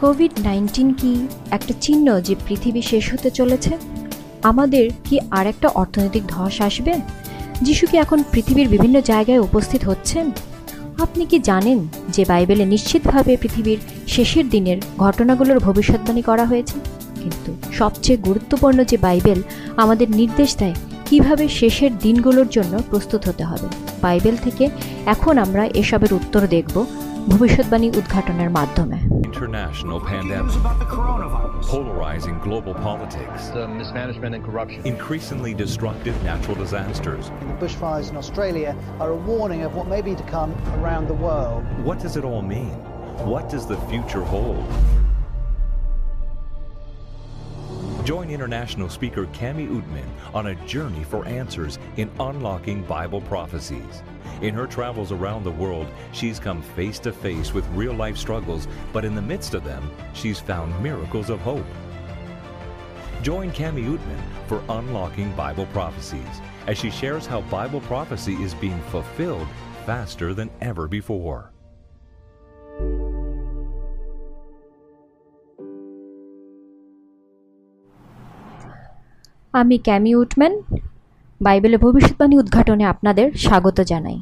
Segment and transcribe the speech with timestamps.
[0.00, 3.78] Covid nineteen কি একটা চিহ্ন যে পৃথিবী শেষ হতে চলেছে?
[4.42, 6.92] আমাদের কি আর একটা অর্থনৈতিক ধস আসবে?
[7.62, 10.30] যিশু কি এখন পৃথিবীর বিভিন্ন জায়গায় উপস্থিত হচ্ছেন?
[11.02, 16.74] আপনি কি জানেন যে বাইবেলে নিশ্চিতভাবে পৃথিবীর শেষের দিনের ঘটনাগুলোর ভবিষ্যৎবাণী করা হয়েছে?
[17.22, 19.42] কিন্তু সবচেয়ে গুরুত্বপূর্ণ যে বাইবেল
[19.76, 20.74] আমাদের নির্দেশ দেয়,
[21.06, 23.68] কীভাবে শেষের দিনগুলোর জন্য প্রস্তুত হতে হবে।
[24.02, 24.70] বাইবেল থেকে
[25.06, 26.86] এখন আমরা এসবের উত্তর দেখব।
[27.31, 28.97] ভবিষ্যৎবাণী উদ্ঘাটনের মাধ্যমে
[29.31, 31.63] International News pandemic, about the coronavirus.
[31.75, 34.79] polarizing global politics, the mismanagement and corruption.
[34.93, 37.23] increasingly destructive natural disasters.
[37.53, 41.19] The bushfires in Australia are a warning of what may be to come around the
[41.27, 41.61] world.
[41.89, 42.73] What does it all mean?
[43.33, 44.65] What does the future hold?
[48.04, 50.04] Join international speaker Cami Utman
[50.34, 54.02] on a journey for answers in unlocking Bible prophecies.
[54.42, 58.68] In her travels around the world, she's come face to face with real life struggles,
[58.92, 61.64] but in the midst of them, she's found miracles of hope.
[63.22, 68.82] Join Cami Utman for Unlocking Bible Prophecies as she shares how Bible prophecy is being
[68.90, 69.48] fulfilled
[69.86, 71.52] faster than ever before.
[79.54, 80.62] আমি ক্যামি উটম্যান
[81.42, 84.20] বাইবেলের ভবিষ্যৎবাণী উদ্ঘাটনে আপনাদের স্বাগত জানাই।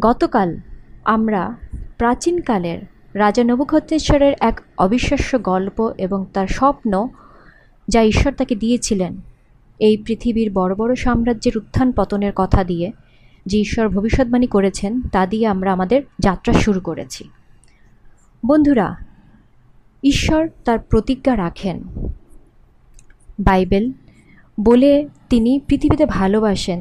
[0.00, 0.56] গতকাল
[1.04, 1.56] আমরা
[1.98, 2.78] প্রাচীনকালের
[3.14, 7.08] রাজা নবুখদ্নেশ্বরের এক অবিশ্বাস্য গল্প এবং তার স্বপ্ন
[7.88, 9.20] যা ঈশ্বর তাকে দিয়েছিলেন,
[9.78, 12.92] এই পৃথিবীর বড় বড় সাম্রাজ্যের উত্থান পতনের কথা দিয়ে
[13.46, 17.28] যে ঈশ্বর ভবিষ্যৎবাণী করেছেন, তা দিয়ে আমরা আমাদের যাত্রা শুরু করেছি।
[18.46, 18.96] বন্ধুরা,
[20.02, 21.82] ঈশ্বর তার প্রতিজ্ঞা রাখেন।
[23.38, 23.92] বাইবেল
[24.60, 26.80] বলে তিনি পৃথিবীতে ভালোবাসেন।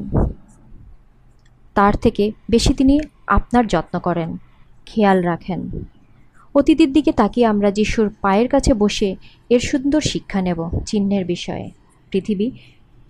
[1.76, 4.38] তার থেকে বেশি তিনি আপনার যত্ন করেন,
[4.86, 5.60] খেয়াল রাখেন।
[6.56, 9.16] অতীতের দিকে তাকিয়ে আমরা যিশুর পায়ের কাছে বসে
[9.50, 11.72] এর সুন্দর শিক্ষা নেব চিহ্নের বিষয়ে।
[12.12, 12.52] পৃথিবী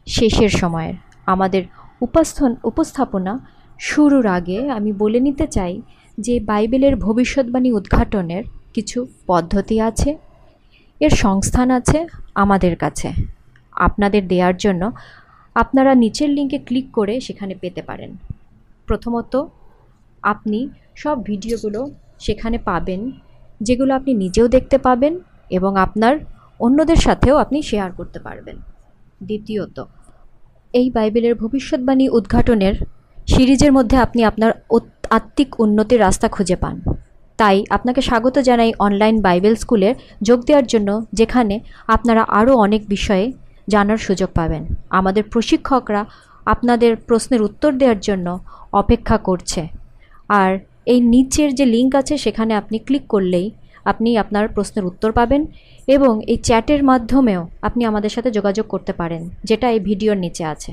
[0.08, 0.94] শেষের সময়ের,
[1.26, 1.64] আমাদের
[2.02, 3.34] উপাস্থান, উপস্থাপনা
[3.80, 5.82] শুরুর আগে আমি বলে নিতে চাই
[6.18, 8.44] যে বাইবেলের ভবিষ্যৎবাণী উদ্ঘাটনের
[8.74, 10.18] কিছু পদ্ধতি আছে,
[11.00, 13.39] এর সংস্থান আছে আমাদের কাছে।
[13.88, 14.84] আপনাদের দেওয়ার জন্য
[15.56, 18.12] আপনারা নিচের লিঙ্কে ক্লিক করে সেখানে পেতে পারেন।
[18.88, 19.34] প্রথমত,
[20.24, 20.60] আপনি
[21.02, 21.82] সব ভিডিওগুলো
[22.26, 23.02] সেখানে পাবেন,
[23.68, 25.14] যেগুলো আপনি নিজেও দেখতে পাবেন
[25.58, 26.14] এবং আপনার
[26.60, 28.58] অন্যদের সাথেও আপনি শেয়ার করতে পারবেন।
[29.28, 29.78] দ্বিতীয়ত,
[30.74, 32.76] এই বাইবেলের ভবিষ্যৎবাণী উদ্ঘাটনের
[33.28, 34.52] সিরিজের মধ্যে আপনি আপনার
[35.18, 36.76] আত্মিক উন্নতির রাস্তা খুঁজে পান।
[37.40, 39.90] তাই আপনাকে স্বাগত জানাই অনলাইন বাইবেল স্কুলে
[40.28, 41.56] যোগ দেওয়ার জন্য, যেখানে
[41.96, 43.26] আপনারা আরও অনেক বিষয়ে
[43.74, 44.64] জানার সুযোগ পাবেন।
[45.00, 46.02] আমাদের প্রশিক্ষকরা
[46.54, 48.28] আপনাদের প্রশ্নের উত্তর দেওয়ার জন্য
[48.82, 49.62] অপেক্ষা করছে।
[50.42, 50.52] আর
[50.94, 53.48] এই নিচের যে লিঙ্ক আছে, সেখানে আপনি ক্লিক করলেই
[53.92, 55.42] আপনি আপনার প্রশ্নের উত্তর পাবেন
[55.96, 60.72] এবং এই চ্যাটের মাধ্যমেও আপনি আমাদের সাথে যোগাযোগ করতে পারেন, যেটা এই ভিডিওর নিচে আছে।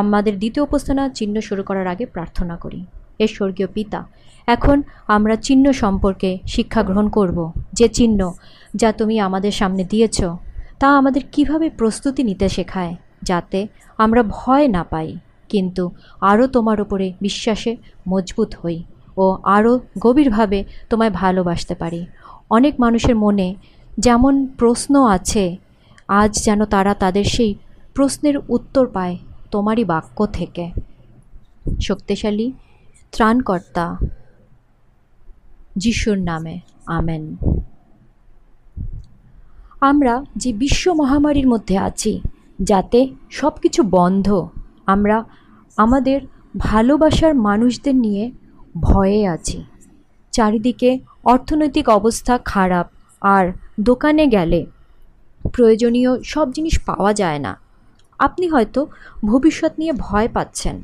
[0.00, 2.80] আমাদের দ্বিতীয় উপস্থানা চিহ্ন শুরু করার আগে প্রার্থনা করি।
[3.24, 4.00] এ স্বর্গীয় পিতা,
[4.48, 4.76] এখন
[5.16, 7.38] আমরা চিহ্ন সম্পর্কে শিক্ষা গ্রহণ করব।
[7.78, 8.20] যে চিহ্ন
[8.80, 10.18] যা তুমি আমাদের সামনে দিয়েছ
[10.84, 13.68] তা আমাদের কীভাবে প্রস্তুতি নিতে শেখায়, যাতে
[13.98, 15.08] আমরা ভয় না পাই,
[15.48, 15.90] কিন্তু
[16.20, 17.76] আরও তোমার উপরে বিশ্বাসে
[18.08, 18.84] মজবুত হই
[19.16, 19.24] ও
[19.56, 22.06] আরও গভীরভাবে তোমায় ভালোবাসতে পারি।
[22.50, 23.54] অনেক মানুষের মনে
[23.98, 25.56] যেমন প্রশ্ন আছে,
[26.08, 27.54] আজ যেন তারা তাদের সেই
[27.94, 29.16] প্রশ্নের উত্তর পায়
[29.50, 30.64] তোমারই বাক্য থেকে।
[31.80, 32.52] শক্তিশালী
[33.12, 33.96] ত্রাণকর্তা,
[35.76, 37.36] যিশুর নামে, আমেন।
[39.90, 42.12] আমরা যে বিশ্ব মহামারীর মধ্যে আছি,
[42.60, 43.00] যাতে
[43.30, 44.26] সব কিছু বন্ধ,
[44.86, 45.16] আমরা
[45.76, 46.18] আমাদের
[46.58, 48.24] ভালোবাসার মানুষদের নিয়ে
[48.80, 49.58] ভয়ে আছি।
[50.32, 50.90] চারিদিকে
[51.24, 52.86] অর্থনৈতিক অবস্থা খারাপ,
[53.22, 53.44] আর
[53.80, 54.60] দোকানে গেলে
[55.52, 57.52] প্রয়োজনীয় সব জিনিস পাওয়া যায় না।
[58.18, 58.80] আপনি হয়তো
[59.24, 60.76] ভবিষ্যৎ নিয়ে ভয় পাচ্ছেন।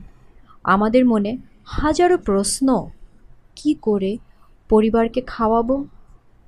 [0.64, 1.30] আমাদের মনে
[1.76, 2.68] হাজারো প্রশ্ন,
[3.56, 4.10] কি করে
[4.70, 5.76] পরিবারকে খাওয়াবো?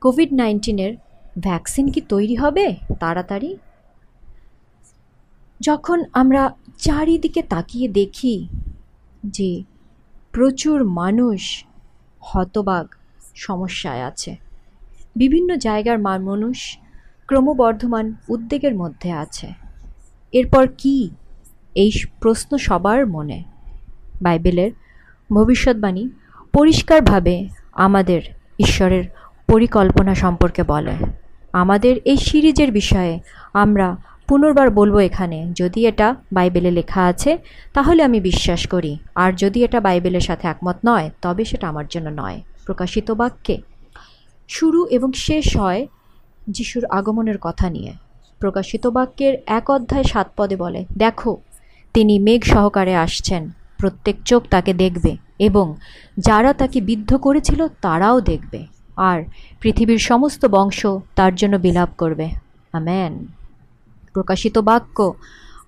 [0.03, 0.93] কোভিড নাইন্টিনের
[1.41, 2.77] ভ্যাকসিন কি তৈরি হবে?
[3.01, 3.57] তাড়াতাড়ি।
[5.61, 8.49] যখন আমরা চারিদিকে তাকিয়ে দেখি
[9.27, 9.63] যে
[10.33, 11.65] প্রচুর মানুষ
[12.21, 12.95] হতবাক
[13.35, 14.37] সমস্যায় আছে,
[15.17, 16.79] বিভিন্ন জায়গার মানুষ
[17.27, 19.53] ক্রমবর্ধমান উদ্বেগের মধ্যে আছে,
[20.33, 21.11] এরপর কি?
[21.75, 21.91] এই
[22.21, 23.45] প্রশ্ন সবার মনে।
[24.23, 24.71] বাইবেলের
[25.33, 26.09] ভবিষ্যৎবাণী
[26.53, 28.23] পরিষ্কারভাবে আমাদের
[28.59, 29.05] ঈশ্বরের
[29.47, 31.22] পরিকল্পনা সম্পর্কে বলে।
[31.53, 33.21] আমাদের এই সিরিজের বিষয়ে
[33.53, 33.97] আমরা
[34.29, 37.39] পুনর্বার বলব এখানে, যদি এটা বাইবেলে লেখা আছে,
[37.73, 42.23] তাহলে আমি বিশ্বাস করি। আর যদি এটা বাইবেলের সাথে একমত নয়, তবে সেটা আমার জন্য
[42.23, 43.59] নয়। প্রকাশিত বাক্যে,
[44.49, 45.87] শুরু এবং শেষ হয়
[46.49, 47.93] যিশুর আগমনের কথা নিয়ে।
[48.41, 51.37] প্রকাশিত বাক্যের এক অধ্যায় সাত পদে বলে, দেখো,
[51.95, 55.77] তিনি মেঘ সহকারে আসছেন, প্রত্যেক চোখ তাকে দেখবে এবং
[56.19, 59.23] যারা তাকে বিদ্ধ করেছিল তারাও দেখবে। আর
[59.61, 62.31] পৃথিবীর সমস্ত বংশ তার জন্য বিলাপ করবে।
[62.73, 63.27] আমেন।
[64.13, 65.15] প্রকাশিত বাক্য,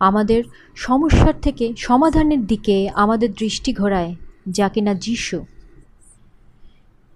[0.01, 0.45] আমাদের
[0.75, 4.15] সমস্যার থেকে সমাধানের দিকে আমাদের দৃষ্টি ঘোরায়,
[4.49, 5.45] যা কিনা যিশু।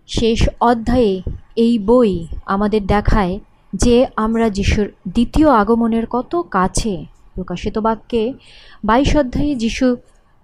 [0.07, 1.23] শেষ অধ্যায়ে
[1.57, 3.41] এই বই আমাদের দেখায়
[3.75, 8.35] যে আমরা যিশুর দ্বিতীয় আগমনের কত কাছে প্রকাশিত বাক্যে
[8.85, 9.97] বাইশ অধ্যায়ে যিশু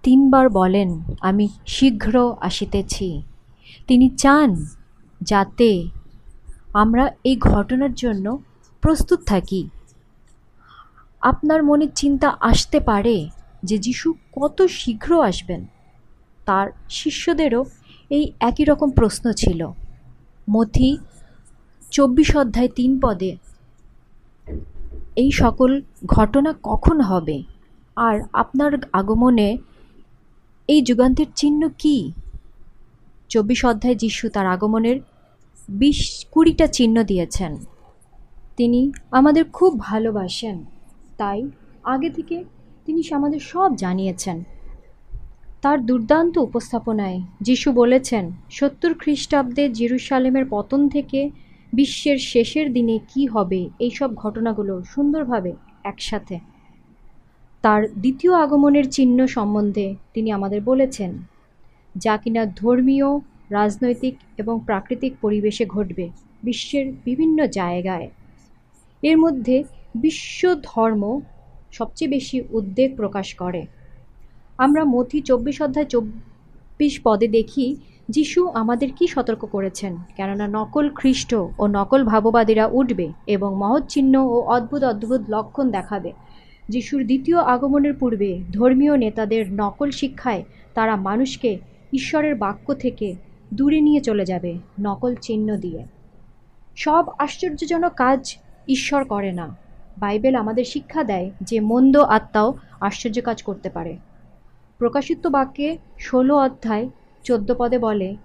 [0.03, 3.21] তিনবার বলেন, আমি শীঘ্র আসিতেছি।
[3.87, 4.65] তিনি চান
[5.21, 5.69] যাতে
[6.73, 8.25] আমরা এই ঘটনার জন্য
[8.83, 9.61] প্রস্তুত থাকি।
[11.21, 13.17] আপনার মনে চিন্তা আসতে পারে
[13.63, 15.61] যে যিশু কত শীঘ্র আসবেন।
[16.45, 17.61] তার শিষ্যদেরও
[18.11, 19.61] এই একই রকম প্রশ্ন ছিল।
[20.49, 20.97] মথি
[21.91, 23.31] চব্বিশ অধ্যায় তিন পদে,
[25.15, 27.37] এই সকল ঘটনা কখন হবে?
[27.97, 29.57] আর আপনার আগমনে
[30.69, 31.97] এই যুগান্তের চিহ্ন কি?
[33.35, 34.97] চব্বিশ অধ্যায় যিশু তার আগমনের
[35.69, 35.99] বিশ
[36.31, 37.51] কুড়িটা চিহ্ন দিয়েছেন।
[38.57, 40.57] তিনি আমাদের খুব ভালোবাসেন।
[41.17, 41.39] তাই
[41.83, 42.35] আগে থেকে
[42.85, 44.37] তিনি আমাদের সব জানিয়েছেন।
[45.61, 51.19] তার দুর্দান্ত উপস্থাপনায় যিশু বলেছেন, সত্তর খ্রিস্টাব্দে জেরুসালেমের পতন থেকে
[51.73, 55.51] বিশ্বের শেষের দিনে কি হবে এইসব ঘটনাগুলো সুন্দরভাবে
[55.83, 56.35] একসাথে।
[57.63, 61.11] তার দ্বিতীয় আগমনের চিহ্ন সম্বন্ধে তিনি আমাদের বলেছেন
[61.95, 63.09] যা কিনা ধর্মীয়,
[63.51, 66.09] রাজনৈতিক এবং প্রাকৃতিক পরিবেশে ঘটবে
[66.43, 68.09] বিশ্বের বিভিন্ন জায়গায়।
[69.03, 69.63] এর মধ্যে
[69.95, 71.21] বিশ্ব ধর্ম
[71.71, 73.65] সবচেয়ে বেশি উদ্বেগ প্রকাশ করে।
[74.57, 77.75] আমরা মথি চব্বিশ অধ্যায় চব্বিশ পদে দেখি,
[78.09, 79.97] যিশু আমাদের কি সতর্ক করেছেন?
[80.17, 86.11] কেননা নকল খ্রিস্ট ও নকল ভাববাদীরা উঠবে এবং মহৎ চিহ্ন ও অদ্ভুত অদ্ভুত লক্ষণ দেখাবে।
[86.69, 90.43] যিশুর দ্বিতীয় আগমনের পূর্বে ধর্মীয় নেতাদের নকল শিক্ষায়
[90.73, 91.59] তারা মানুষকে
[91.95, 93.15] ঈশ্বরের বাক্য থেকে
[93.53, 94.51] দূরে নিয়ে চলে যাবে
[94.81, 95.85] নকল চিহ্ন দিয়ে।
[96.75, 98.37] সব আশ্চর্যজনক কাজ
[98.67, 99.55] ঈশ্বর করে না।
[99.97, 103.97] বাইবেল আমাদের শিক্ষা দেয় যে মন্দ আত্মাও আশ্চর্য কাজ করতে পারে।
[104.77, 106.89] প্রকাশিত বাক্যে ষোলো অধ্যায়
[107.23, 108.15] চোদ্দ পদে বলে,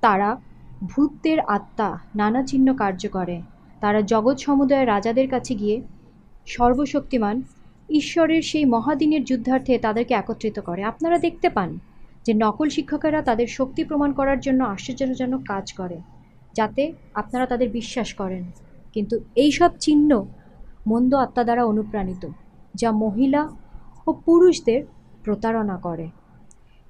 [0.00, 0.36] তারা
[0.82, 3.42] ভূতদের আত্মা নানা চিহ্ন কার্য করে।
[3.80, 5.82] তারা জগৎ সমুদায়ের রাজাদের কাছে গিয়ে
[6.46, 7.42] সর্বশক্তিমান
[7.90, 11.78] ঈশ্বরের সেই মহাদিনের যুদ্ধার্থে তাদেরকে একত্রিত করে। আপনারা দেখতে পান
[12.26, 16.00] যে নকল শিক্ষকেরা তাদের শক্তি প্রমাণ করার জন্য আশ্চর্যজনক কাজ করে,
[16.54, 18.44] যাতে আপনারা তাদের বিশ্বাস করেন।
[18.94, 20.26] কিন্তু এই সব চিহ্ন
[20.86, 22.28] মন্দ আত্মা দ্বারা অনুপ্রাণিত,
[22.74, 23.48] যা মহিলা
[24.06, 24.82] ও পুরুষদের
[25.24, 26.08] প্রতারণা করে।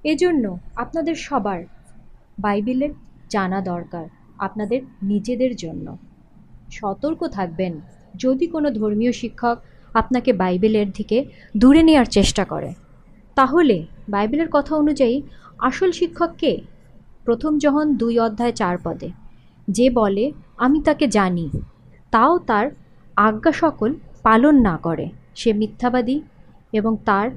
[0.03, 1.63] এজন্য আপনাদের সবার
[2.39, 2.89] বাইবেলের
[3.29, 4.05] জানা দরকার,
[4.37, 5.97] আপনাদের নিজেদের জন্য।
[6.71, 7.81] সতর্ক থাকবেন,
[8.15, 9.57] যদি কোনো ধর্মীয় শিক্ষক
[9.93, 11.25] আপনাকে বাইবেলের দিকে
[11.57, 12.73] দূরে নেওয়ার চেষ্টা করে।
[13.35, 15.21] তাহলে বাইবেলের কথা অনুযায়ী
[15.59, 16.61] আসল শিক্ষককে
[17.25, 19.09] প্রথম যখন দুই অধ্যায় চার পদে।
[19.67, 21.49] যে বলে, আমি তাকে জানি,
[22.11, 22.69] তাও তার
[23.15, 23.93] আজ্ঞা সকল
[24.23, 26.21] পালন না করে। সে মিথ্যাবাদী
[26.73, 27.29] এবং তার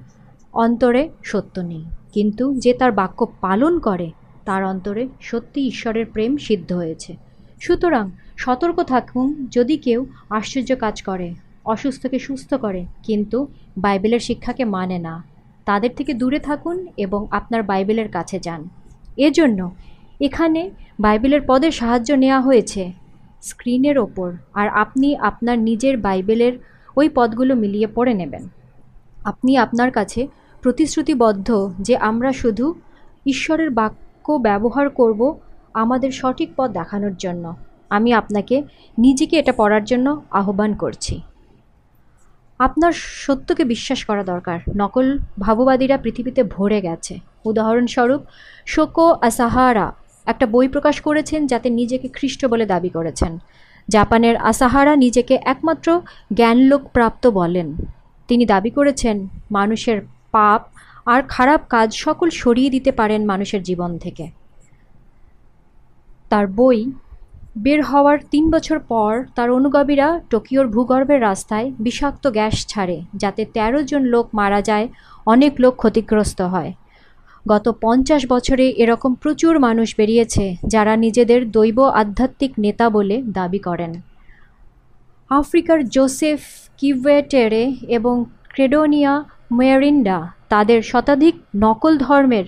[0.52, 4.10] অন্তরে সত্য নেই। কিন্তু যে তার বাক্য পালন করে,
[4.44, 7.16] তার অন্তরে সত্যি ঈশ্বরের প্রেম সিদ্ধ হয়েছে।
[7.60, 11.34] সুতরাং সতর্ক থাকুন, যদি কেউ আশ্চর্য কাজ করে,
[11.64, 13.46] অসুস্থকে সুস্থ করে, কিন্তু
[13.78, 15.33] বাইবেলের শিক্ষাকে মানে না।
[15.64, 18.68] তাদের থেকে দূরে থাকুন এবং আপনার বাইবেলের কাছে যান।
[19.16, 19.70] এজন্য
[20.20, 22.92] এখানে বাইবেলের পদের সাহায্য নেওয়া হয়েছে
[23.42, 26.58] স্ক্রিনের ওপর, আর আপনি আপনার নিজের বাইবেলের
[26.96, 28.48] ওই পদগুলো মিলিয়ে পড়ে নেবেন।
[29.24, 30.28] আপনি আপনার কাছে
[30.62, 31.48] প্রতিশ্রুতিবদ্ধ
[31.80, 32.74] যে আমরা শুধু
[33.26, 35.20] ঈশ্বরের বাক্য ব্যবহার করব
[35.74, 37.54] আমাদের সঠিক পথ দেখানোর জন্য।
[37.90, 38.62] আমি আপনাকে
[38.98, 41.20] নিজেকে এটা পড়ার জন্য আহ্বান করছি।
[42.58, 48.22] আপনার সত্যকে বিশ্বাস করা দরকার। নকল ভাববাদীরা পৃথিবীতে ভরে গেছে। উদাহরণস্বরূপ,
[48.66, 49.92] শোকো আসাহারা
[50.26, 53.38] একটা বই প্রকাশ করেছেন যাতে নিজেকে খ্রিস্ট বলে দাবি করেছেন।
[53.88, 56.00] জাপানের আসাহারা নিজেকে একমাত্র
[56.32, 57.74] জ্ঞানলোক প্রাপ্ত বলেন।
[58.28, 60.00] তিনি দাবি করেছেন, মানুষের
[60.32, 60.66] পাপ
[61.06, 64.30] আর খারাপ কাজ সকল সরিয়ে দিতে পারেন মানুষের জীবন থেকে।
[66.30, 66.92] তার বই
[67.56, 73.82] বের হওয়ার তিন বছর পর তার অনুগামীরা টোকিওর ভূগর্ভের রাস্তায় বিষাক্ত গ্যাস ছাড়ে, যাতে ১৩
[73.84, 74.88] জন লোক মারা যায়,
[75.26, 76.72] অনেক লোক ক্ষতিগ্রস্ত হয়।
[77.48, 84.00] গত পঞ্চাশ বছরে এরকম প্রচুর মানুষ বেরিয়েছে যারা নিজেদের দৈব আধ্যাত্মিক নেতা বলে দাবি করেন।
[85.30, 86.40] আফ্রিকার জোসেফ
[86.78, 92.44] কিভেটেরে এবং ক্রেডোনিয়া মেয়ারিন্ডা তাদের শতাধিক নকল ধর্মের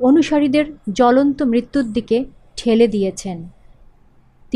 [0.00, 2.24] অনুসারীদের জ্বলন্ত মৃত্যুর দিকে
[2.56, 3.53] ঠেলে দিয়েছেন।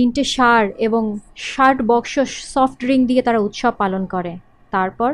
[0.01, 1.03] তিনটে সার এবং
[1.51, 2.13] ষাট বক্স
[2.53, 4.33] সফট ড্রিঙ্ক দিয়ে তারা উৎসব পালন করে।
[4.71, 5.11] তারপর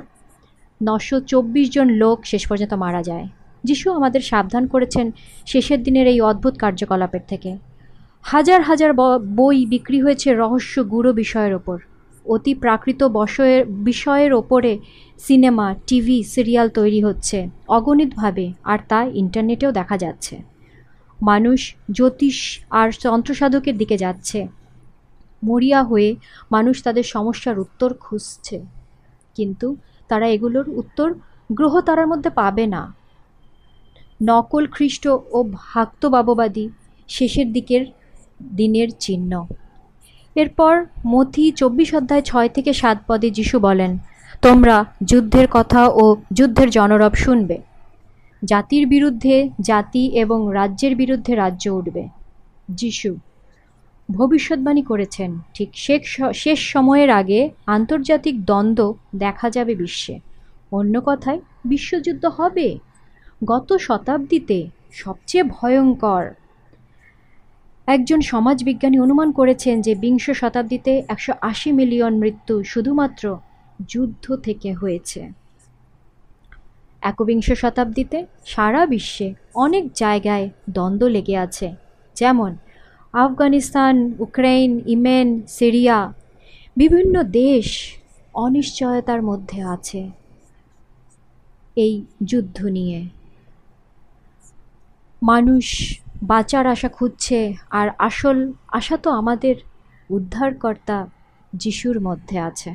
[0.81, 3.27] নশো চব্বিশ জন লোক শেষ পর্যন্ত মারা যায়।
[3.65, 5.07] যিশু আমাদের সাবধান করেছেন
[5.47, 7.51] শেষের দিনের এই অদ্ভুত কার্যকলাপের থেকে।
[8.33, 8.91] হাজার হাজার
[9.41, 11.79] বই বিক্রি হয়েছে রহস্য গুঁড়ো বিষয়ের ওপর।
[12.27, 14.73] অতি প্রাকৃত বশয়ের বিষয়ের ওপরে
[15.19, 17.39] সিনেমা, টিভি, সিরিয়াল তৈরি হচ্ছে,
[17.69, 20.35] অগণিতভাবে, আর তা ইন্টারনেটেও দেখা যাচ্ছে।
[21.23, 21.61] মানুষ,
[21.93, 22.39] জ্যোতিষ
[22.71, 24.41] আর তন্ত্রসাধকের দিকে যাচ্ছে।
[25.45, 26.11] মরিয়া হয়ে
[26.53, 28.57] মানুষ তাদের সমস্যার উত্তর খুঁজছে।
[29.37, 29.77] কিন্তু
[30.09, 31.09] তারা এগুলোর উত্তর
[31.53, 32.83] গ্রহ তারার মধ্যে পাবে না।
[34.23, 36.69] নকল খ্রিস্ট ও ভাক্তবাববাদী
[37.09, 37.83] শেষের দিকের
[38.57, 39.33] দিনের চিহ্ন।
[40.37, 40.75] এরপর
[41.07, 43.93] মথি চব্বিশ অধ্যায় ছয় থেকে সাত পদে যিশু বলেন,
[44.43, 47.57] তোমরা যুদ্ধের কথা ও যুদ্ধের জনরব শুনবে।
[48.43, 52.09] জাতির বিরুদ্ধে জাতি এবং রাজ্যের বিরুদ্ধে রাজ্য উঠবে।
[52.71, 53.11] যিশু
[54.11, 55.71] ভবিষ্যৎবাণী করেছেন। ঠিক
[56.35, 60.21] শেষ সময়ের আগে আন্তর্জাতিক দ্বন্দ্ব দেখা যাবে বিশ্বে।
[60.73, 62.79] অন্য কথায়, বিশ্বযুদ্ধ হবে।
[63.45, 64.59] গত শতাব্দীতে
[64.93, 66.25] সবচেয়ে ভয়ঙ্কর
[67.87, 73.37] একজন সমাজবিজ্ঞানী অনুমান করেছেন যে বিংশ শতাব্দীতে একশো আশি মিলিয়ন মৃত্যু শুধুমাত্র
[73.89, 75.31] যুদ্ধ থেকে হয়েছে।
[77.03, 81.75] একবিংশ শতাব্দীতে সারা বিশ্বে অনেক জায়গায় দ্বন্দ্ব লেগে আছে।
[82.17, 82.57] যেমন
[83.23, 85.29] আফগানিস্তান ইউক্রেন ইমেন,
[85.59, 85.99] সিরিয়া,
[86.77, 87.67] বিভিন্ন দেশ
[88.45, 90.03] অনিশ্চয়তার মধ্যে আছে
[91.77, 91.95] এই
[92.31, 93.01] যুদ্ধ নিয়ে।
[95.23, 95.67] মানুষ
[96.33, 97.41] বাঁচার আশা খুঁজছে,
[97.79, 98.39] আর আসল
[98.79, 99.57] আশা তো আমাদের
[100.11, 100.99] উদ্ধারকর্তা
[101.53, 102.73] যিশুর মধ্যে আছে।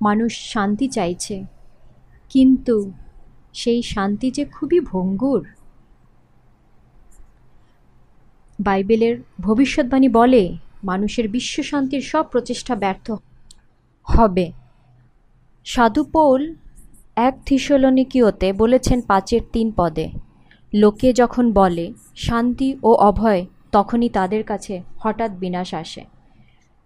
[0.00, 1.36] মানুষ শান্তি চাইছে,
[2.30, 2.76] কিন্তু
[3.60, 5.42] সেই শান্তি যে খুবই ভঙ্গুর
[8.58, 10.42] বাইবেলের ভবিষ্যৎবাণী বলে,
[10.84, 13.06] মানুষের বিশ্ব শান্তির সব প্রচেষ্টা ব্যর্থ
[14.06, 14.46] হবে।
[15.64, 16.42] সাধু পৌল
[17.16, 20.06] এক থিসলনিকীয়তে বলেছেন পাঁচের তিন পদে,
[20.72, 21.86] লোকে যখন বলে
[22.16, 26.02] শান্তি ও অভয়, তখনই তাদের কাছে হঠাৎ বিনাশ আসে।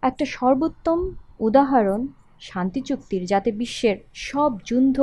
[0.03, 0.99] একটা সর্বোত্তম
[1.41, 2.01] উদাহরণ
[2.41, 4.99] শান্তি চুক্তির, যাতে বিশ্বের সব যুদ্ধ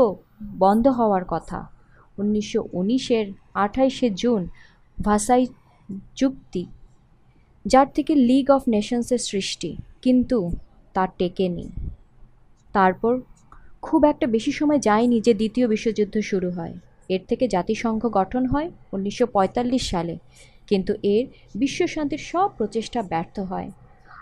[0.58, 1.60] বন্ধ হওয়ার কথা।
[2.18, 4.42] উনিশশো উনিশের আঠাইশে জুন
[4.98, 5.44] ভাসাই
[6.16, 6.66] চুক্তি
[7.66, 10.52] যার থেকে লিগ অফ নেশনসের সৃষ্টি, কিন্তু
[10.94, 11.68] তা টেকেনি।
[12.74, 13.22] তারপর
[13.82, 16.74] খুব একটা বেশি সময় যায়নি যে দ্বিতীয় বিশ্বযুদ্ধ শুরু হয়।
[17.10, 20.18] এর থেকে জাতিসংঘ গঠন হয় উনিশশো পঁয়তাল্লিশ সালে,
[20.68, 23.72] কিন্তু এর বিশ্ব শান্তির সব প্রচেষ্টা ব্যর্থ হয়।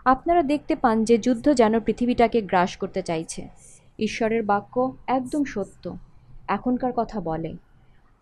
[0.06, 3.48] আপনারা দেখতে পান যে যুদ্ধ যেন পৃথিবীটাকে গ্রাস করতে চাইছে।
[4.00, 5.98] ঈশ্বরের বাক্য একদম সত্য।
[6.48, 7.54] এখনকার কথা বলে।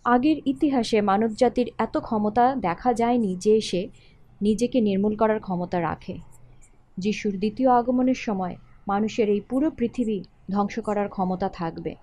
[0.06, 3.90] আগের ইতিহাসে মানবজাতির এত ক্ষমতা দেখা যায়নি যে সে
[4.42, 6.18] নিজেকে নির্মূল করার ক্ষমতা রাখে।
[6.98, 8.56] যিশুর দ্বিতীয় আগমনের সময়
[8.88, 11.96] মানুষের এই পুরো পৃথিবী ধ্বংস করার ক্ষমতা থাকবে।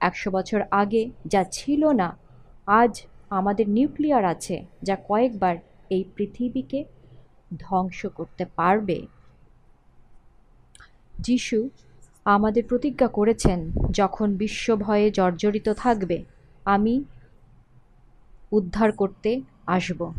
[0.00, 2.16] একশো বছর আগে যা ছিল না,
[2.66, 5.56] আজ আমাদের নিউক্লিয়ার আছে, যা কয়েকবার
[5.90, 6.84] এই পৃথিবীকে
[7.58, 9.06] ধ্বংস করতে পারবে।
[11.14, 11.68] যিশু
[12.24, 16.24] আমাদের প্রতিজ্ঞা করেছেন, যখন বিশ্ব ভয়ে জর্জরিত থাকবে,
[16.64, 17.04] আমি
[18.52, 20.12] উদ্ধার করতে আসব।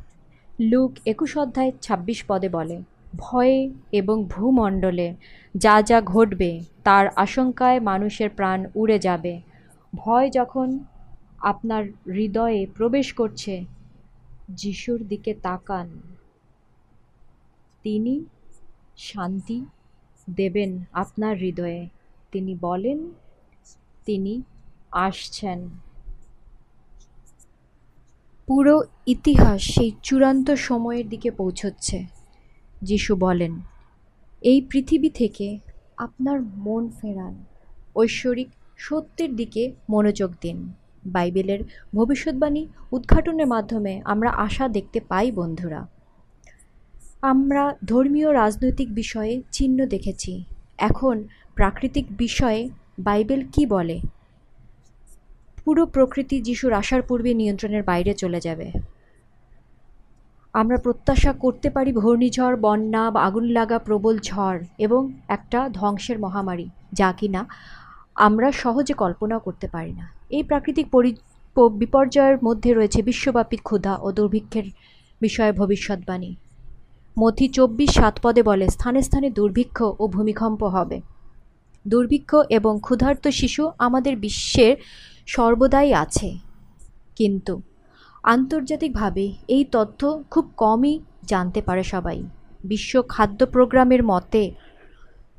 [0.59, 2.81] লুক একুশ অধ্যায় ছাব্বিশ পদে বলে,
[3.17, 5.15] ভয়ে এবং ভূমণ্ডলে
[5.55, 9.41] যা যা ঘটবে, তার আশঙ্কায় মানুষের প্রাণ উড়ে যাবে।
[9.95, 10.79] ভয় যখন
[11.39, 13.65] আপনার হৃদয়ে প্রবেশ করছে,
[14.49, 15.99] যিশুর দিকে তাকান।
[17.83, 18.25] তিনি
[18.97, 19.65] শান্তি
[20.29, 21.87] দেবেন আপনার হৃদয়ে।
[22.31, 23.11] তিনি বলেন,
[24.05, 24.41] তিনি
[24.91, 25.69] আসছেন।
[28.49, 32.05] পুরো ইতিহাস সেই চূড়ান্ত সময়ের দিকে পৌঁছচ্ছে।
[32.81, 33.59] যিশু বলেন,
[34.41, 35.59] এই পৃথিবী থেকে
[35.97, 37.45] আপনার মন ফেরান।
[37.95, 40.73] ঐশ্বরিক সত্যের দিকে মনোযোগ দিন।
[41.05, 41.59] বাইবেলের
[41.95, 45.87] ভবিষ্যৎবাণী উদ্ঘাটনের মাধ্যমে আমরা আশা দেখতে পাই, বন্ধুরা।
[47.21, 50.43] আমরা ধর্মীয় রাজনৈতিক বিষয়ে চিহ্ন দেখেছি।
[50.77, 51.23] এখন
[51.55, 53.99] প্রাকৃতিক বিষয়ে বাইবেল কি বলে?
[55.65, 58.67] পুরো প্রকৃতি যিশুর আসার পূর্বে নিয়ন্ত্রণের বাইরে চলে যাবে।
[60.53, 66.67] আমরা প্রত্যাশা করতে পারি ঘূর্ণিঝড়, বন্যা বা আগুন লাগা প্রবল ঝড় এবং একটা ধ্বংসের মহামারী,
[66.93, 67.41] যা কিনা
[68.15, 71.11] আমরা সহজে কল্পনা করতে পারি না। এই প্রাকৃতিক পরি
[71.81, 74.67] বিপর্যয়ের মধ্যে রয়েছে বিশ্বব্যাপী ক্ষুধা ও দুর্ভিক্ষের
[75.21, 76.31] বিষয়ে ভবিষ্যৎবাণী।
[77.19, 80.97] মথি চব্বিশ সাত পদে বলে, স্থানে স্থানে দুর্ভিক্ষ ও ভূমিকম্প হবে।
[81.85, 84.75] দুর্ভিক্ষ এবং ক্ষুধার্ত শিশু আমাদের বিশ্বের
[85.33, 86.29] সর্বদাই আছে।
[87.15, 87.53] কিন্তু
[88.23, 89.99] আন্তর্জাতিকভাবে এই তথ্য
[90.31, 90.95] খুব কমই
[91.27, 92.19] জানতে পারে সবাই।
[92.63, 94.43] বিশ্ব খাদ্য প্রোগ্রামের মতে,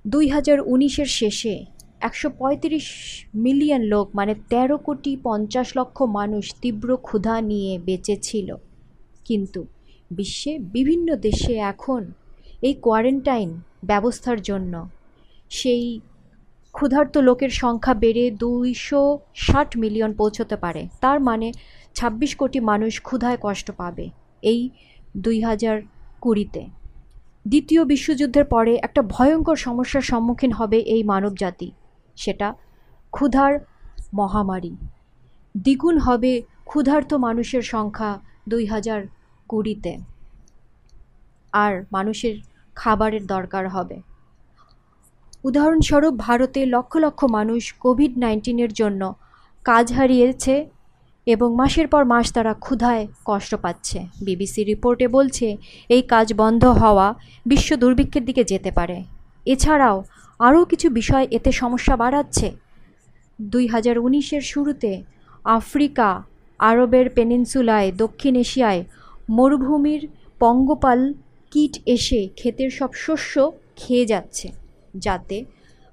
[0.06, 1.54] দুই হাজার উনিশের শেষে
[2.00, 2.87] একশো পঁয়ত্রিশ
[3.35, 8.49] মিলিয়ন লোক মানে তেরো কোটি পঞ্চাশ লক্ষ মানুষ তীব্র ক্ষুধা নিয়ে বেঁচে ছিল।
[9.25, 9.61] কিন্তু
[10.11, 12.02] বিশ্বে বিভিন্ন দেশে এখন
[12.62, 13.50] এই কোয়ারেন্টাইন
[13.85, 14.75] ব্যবস্থার জন্য
[15.50, 15.85] সেই
[16.75, 21.53] ক্ষুধার্ত লোকের সংখ্যা বেড়ে দুইশো ষাট মিলিয়ন পৌঁছতে পারে। তার মানে
[21.95, 24.11] ছাব্বিশ কোটি মানুষ ক্ষুধায় কষ্ট পাবে
[24.43, 24.71] এই
[25.17, 25.77] দুই হাজার
[26.21, 26.62] কুড়িতে।
[27.49, 31.73] দ্বিতীয় বিশ্বযুদ্ধের পরে একটা ভয়ঙ্কর সমস্যার সম্মুখীন হবে এই মানবজাতি,
[32.17, 32.55] সেটা
[33.12, 33.53] ক্ষুধার
[34.15, 34.77] মহামারী।
[35.57, 38.11] দ্বিগুণ হবে ক্ষুধার্ত মানুষের সংখ্যা
[38.49, 39.00] দুই হাজার
[39.49, 39.93] কুড়িতে।
[41.53, 42.35] আর মানুষের
[42.77, 44.03] খাবারের দরকার হবে।
[45.44, 49.14] উদাহরণস্বরূপ, ভারতে লক্ষ লক্ষ মানুষ কোভিড নাইন্টিনের জন্য
[49.64, 50.66] কাজ হারিয়েছে
[51.26, 55.56] এবং মাসের পর মাস তারা ক্ষুধায় কষ্ট পাচ্ছে। বিবিসি রিপোর্টে বলছে,
[55.88, 57.14] এই কাজ বন্ধ হওয়া
[57.47, 59.04] বিশ্ব দুর্ভিক্ষের দিকে যেতে পারে।
[59.47, 60.02] এছাড়াও
[60.38, 62.52] আরও কিছু বিষয় এতে সমস্যা বাড়াচ্ছে।
[63.40, 65.02] দুই হাজার উনিশের শুরুতে
[65.44, 66.23] আফ্রিকা,
[66.59, 68.85] আরবের পেনিনসুলায়, দক্ষিণ এশিয়ায়
[69.30, 71.14] মরুভূমির পঙ্গপাল
[71.50, 74.60] কীট এসে ক্ষেতের সব শস্য খেয়ে যাচ্ছে।
[74.97, 75.44] যাতে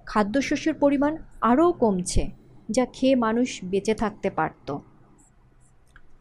[0.05, 2.29] খাদ্যশস্যের পরিমাণ আরও কমছে,
[2.69, 4.77] যা খেয়ে মানুষ বেঁচে থাকতে পারত।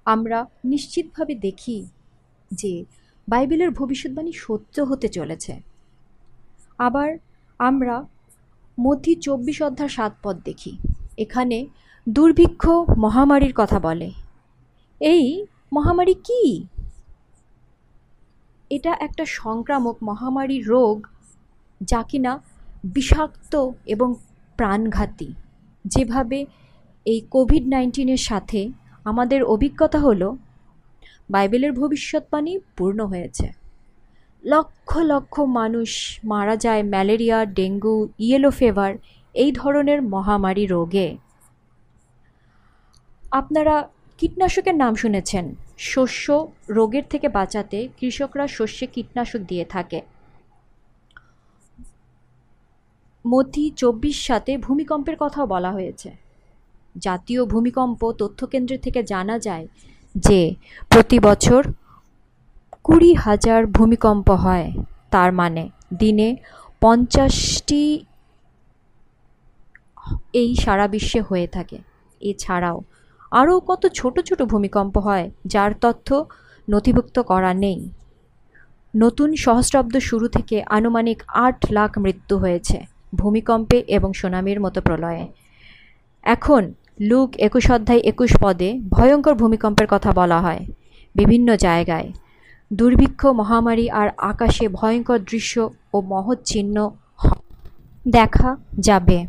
[0.04, 1.88] আমরা নিশ্চিতভাবে দেখি
[2.50, 2.84] যে
[3.28, 5.60] বাইবেলের ভবিষ্যৎবাণী সত্য হতে চলেছে।
[6.78, 7.16] আবার
[7.58, 8.04] আমরা
[8.80, 10.78] মধ্যি চব্বিশ অধ্যায় সাত পদ দেখি।
[11.18, 11.66] এখানে
[12.08, 12.68] দুর্ভিক্ষ
[12.98, 14.10] মহামারীর কথা বলে।
[15.00, 16.66] এই মহামারী কি?
[18.70, 21.06] এটা একটা সংক্রামক মহামারী রোগ
[21.82, 22.40] যা কিনা
[22.94, 24.14] বিষাক্ত এবং
[24.56, 25.34] প্রাণঘাতী।
[25.84, 26.46] যেভাবে
[27.04, 28.68] এই কোভিড নাইন্টিনের সাথে
[29.04, 30.36] আমাদের অভিজ্ঞতা হলো,
[31.30, 33.52] বাইবেলের ভবিষ্যৎবাণী পূর্ণ হয়েছে।
[34.44, 38.94] লক্ষ লক্ষ মানুষ মারা যায় ম্যালেরিয়া, ডেঙ্গু, ইয়েলো ফেভার
[39.34, 41.16] এই ধরনের মহামারী রোগে।
[43.32, 50.00] আপনারা কীটনাশকের নাম শুনেছেন। শস্য রোগের থেকে বাঁচাতে কৃষকরা শস্যে কীটনাশক দিয়ে থাকে।
[53.26, 56.10] মধ্যি চব্বিশ সাতে ভূমিকম্পের কথাও বলা হয়েছে।
[56.96, 59.66] জাতীয় ভূমিকম্প তথ্যকেন্দ্রের থেকে জানা যায়
[60.14, 60.54] যে,
[60.90, 61.62] প্রতি বছর
[62.84, 64.72] কুড়ি হাজার ভূমিকম্প হয়।
[65.10, 65.64] তার মানে
[65.98, 66.36] দিনে
[66.80, 68.04] পঞ্চাশটি
[70.32, 71.78] এই সারা বিশ্বে হয়ে থাকে।
[72.20, 72.78] এছাড়াও
[73.32, 76.08] আরও কত ছোট ছোট ভূমিকম্প হয়, যার তথ্য
[76.68, 77.78] নথিভুক্ত করা নেই।
[78.94, 82.78] নতুন সহস্রাব্দ শুরু থেকে আনুমানিক আট লাখ মৃত্যু হয়েছে।
[83.14, 85.26] ভূমিকম্পে এবং সুনামির মতো প্রলয়ে।
[86.22, 90.66] এখন লুক একুশ অধ্যায় একুশ পদে ভয়ঙ্কর ভূমিকম্পের কথা বলা হয়
[91.14, 92.12] বিভিন্ন জায়গায়।
[92.72, 96.90] দুর্ভিক্ষ, মহামারী আর আকাশে ভয়ঙ্কর দৃশ্য ও মহৎ চিহ্ন
[98.08, 99.24] দেখা যাবে।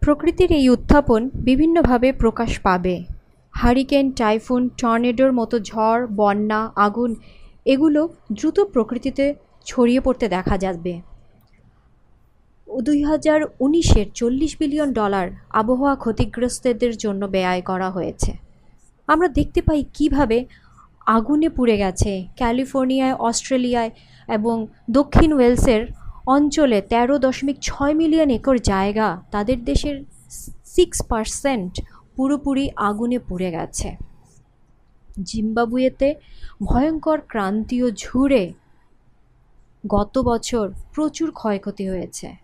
[0.00, 3.04] প্রকৃতির এই উত্থাপন বিভিন্নভাবে প্রকাশ পাবে।
[3.52, 7.14] হারিকেন, টাইফুন, টর্নেডোর মতো ঝড়, বন্যা, আগুন,
[7.64, 9.34] এগুলো দ্রুত প্রকৃতিতে
[9.64, 11.00] ছড়িয়ে পড়তে দেখা যাবে।
[12.80, 18.32] দুই হাজার উনিশের চল্লিশ বিলিয়ন ডলার আবহাওয়া ক্ষতিগ্রস্তদের জন্য ব্যয় করা হয়েছে।
[19.06, 20.44] আমরা দেখতে পাই কীভাবে
[21.06, 23.90] আগুনে পুড়ে গেছে ক্যালিফোর্নিয়ায়, অস্ট্রেলিয়ায়
[24.28, 25.86] এবং দক্ষিণ ওয়েলসের
[26.26, 30.04] অঞ্চলে তেরো দশমিক ছয় মিলিয়ন একর জায়গা। তাদের দেশের
[30.64, 31.80] সিক্স পারসেন্ট
[32.16, 33.96] পুরোপুরি আগুনে পুড়ে গেছে।
[35.22, 36.14] জিম্বাবুয়েতে
[36.64, 38.52] ভয়ঙ্কর ক্রান্তীয় ঝুড়ে
[39.90, 42.43] গত বছর প্রচুর ক্ষয়ক্ষতি হয়েছে।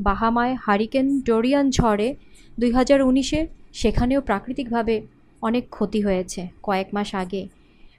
[0.00, 2.16] বাহামায় হারিকেন ডোরিয়ান ঝড়ে
[2.58, 5.06] দুই হাজার উনিশে সেখানেও প্রাকৃতিকভাবে
[5.42, 7.48] অনেক ক্ষতি হয়েছে। কয়েক মাস আগে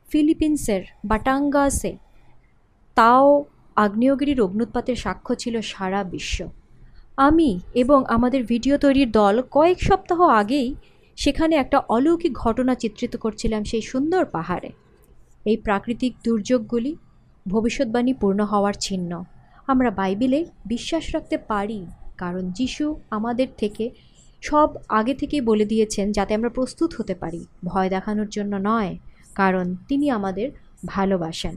[0.10, 1.98] ফিলিপিন্সের বাটাঙ্গাসে
[2.96, 6.48] তাও আগ্নেয়গিরির অগ্নুৎপাতের সাক্ষ্য ছিল সারা বিশ্ব।
[7.18, 10.76] আমি এবং আমাদের ভিডিও তৈরির দল কয়েক সপ্তাহ আগেই
[11.16, 14.70] সেখানে একটা অলৌকিক ঘটনা চিত্রিত করছিলাম সেই সুন্দর পাহাড়ে।
[15.46, 16.96] এই প্রাকৃতিক দুর্যোগগুলি
[17.48, 19.24] ভবিষ্যৎবাণী পূর্ণ হওয়ার চিহ্ন।
[19.68, 21.80] আমরা বাইবেলে বিশ্বাস রাখতে পারি,
[22.18, 23.86] কারণ যিশু আমাদের থেকে
[24.44, 28.92] সব আগে থেকেই বলে দিয়েছেন যাতে আমরা প্রস্তুত হতে পারি, ভয় দেখানোর জন্য নয়,
[29.36, 30.48] কারণ তিনি আমাদের
[30.86, 31.56] ভালোবাসেন।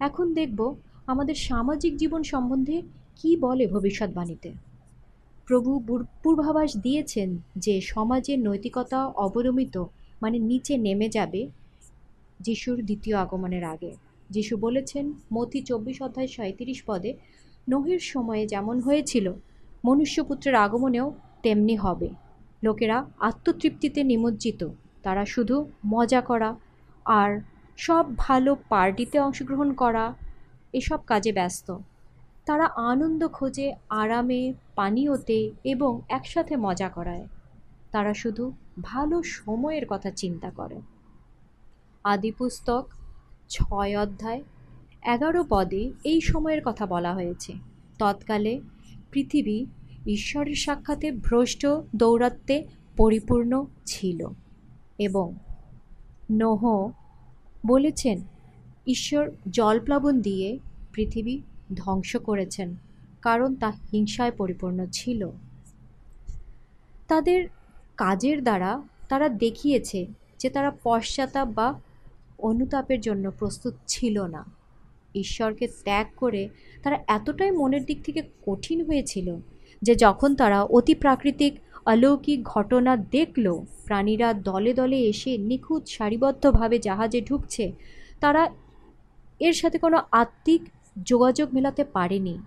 [0.00, 0.60] এখন দেখব
[1.06, 2.76] আমাদের সামাজিক জীবন সম্বন্ধে
[3.18, 4.50] কি বলে ভবিষ্যৎবাণীতে।
[5.48, 5.70] প্রভু
[6.22, 9.76] পূর্বাভাস দিয়েছেন যে সমাজের নৈতিকতা অবনমিত
[10.22, 11.40] মানে নিচে নেমে যাবে,
[12.40, 13.92] যিশুর দ্বিতীয় আগমনের আগে।
[14.30, 17.14] যিশু বলেছেন, মতি চব্বিশ অধ্যায় সাঁত্রিশ পদে,
[17.68, 19.32] নোহের সময়ে যেমন হয়েছিল,
[19.84, 22.08] মনুষ্যপুত্রের আগমনেও তেমনি হবে।
[22.62, 24.68] লোকেরা আত্মতৃপ্তিতে নিমজ্জিত।
[25.02, 26.56] তারা শুধু মজা করা
[27.04, 27.40] আর
[27.76, 30.14] সব ভালো পার্টিতে অংশগ্রহণ করা,
[30.72, 31.78] এসব কাজে ব্যস্ত।
[32.46, 37.28] তারা আনন্দ খোঁজে, আরামে, পানীয়তে এবং একসাথে মজা করায়।
[37.90, 40.80] তারা শুধু ভালো সময়ের কথা চিন্তা করে।
[42.04, 42.88] আদিপুস্তক
[43.50, 44.42] ছয় অধ্যায়,
[45.06, 47.52] এগারো পদে এই সময়ের কথা বলা হয়েছে।
[47.98, 48.60] তৎকালে
[49.12, 49.66] পৃথিবী
[50.06, 52.56] ঈশ্বরের সাক্ষাতে ভ্রষ্ট দৌরাত্মে
[52.96, 53.52] পরিপূর্ণ
[53.86, 54.20] ছিল
[54.98, 55.26] এবং
[56.30, 56.62] নোহ
[57.66, 58.18] বলেছেন,
[58.86, 60.58] ঈশ্বর জলপ্লাবন দিয়ে
[60.92, 61.34] পৃথিবী
[61.76, 62.68] ধ্বংস করেছেন,
[63.22, 65.20] কারণ তা হিংসায় পরিপূর্ণ ছিল।
[67.08, 67.48] তাদের
[67.96, 70.06] কাজের দ্বারা তারা দেখিয়েছে
[70.38, 71.68] যে তারা পশ্চাতাপ বা
[72.42, 74.42] অনুতাপের জন্য প্রস্তুত ছিল না।
[75.14, 76.48] ঈশ্বরকে ত্যাগ করে
[76.82, 79.36] তারা এতটাই মনের দিক থেকে কঠিন হয়েছিল
[79.82, 81.54] যে যখন তারা অতি প্রাকৃতিক
[81.86, 83.46] অলৌকিক ঘটনা দেখল,
[83.84, 87.72] প্রাণীরা দলে দলে এসে নিখুঁত সারিবদ্ধভাবে জাহাজে ঢুকছে,
[88.20, 88.42] তারা
[89.40, 90.62] এর সাথে কোনো আত্মিক
[91.02, 92.38] যোগাযোগ মেলাতে পারেনি।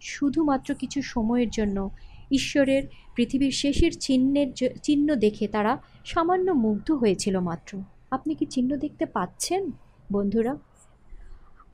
[0.00, 1.90] শুধুমাত্র কিছু সময়ের জন্য
[2.30, 2.82] ঈশ্বরের
[3.14, 4.48] পৃথিবীর শেষের চিহ্নের
[4.82, 5.72] চিহ্ন দেখে তারা
[6.04, 7.72] সামান্য মুগ্ধ হয়েছিল মাত্র।
[8.12, 9.70] আপনি কি চিহ্ন দেখতে পাচ্ছেন,
[10.12, 10.56] বন্ধুরা?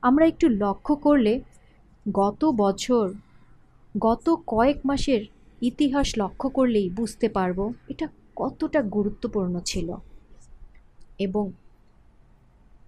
[0.01, 1.41] আমরা একটু লক্ষ্য করলে
[2.11, 3.13] গত বছর,
[3.97, 5.25] গত কয়েক মাসের
[5.61, 9.95] ইতিহাস লক্ষ্য করলেই বুঝতে পারব এটা কতটা গুরুত্বপূর্ণ ছিল।
[11.19, 11.51] এবং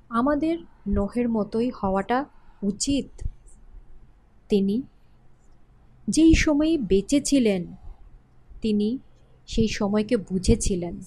[0.09, 2.25] আমাদের নোহের মতোই হওয়াটা
[2.63, 3.27] উচিত।
[4.49, 4.81] তিনি
[6.07, 7.75] যেই সময়ে বেঁচে ছিলেন,
[8.61, 8.97] তিনি
[9.47, 11.01] সেই সময়কে বুঝেছিলেন।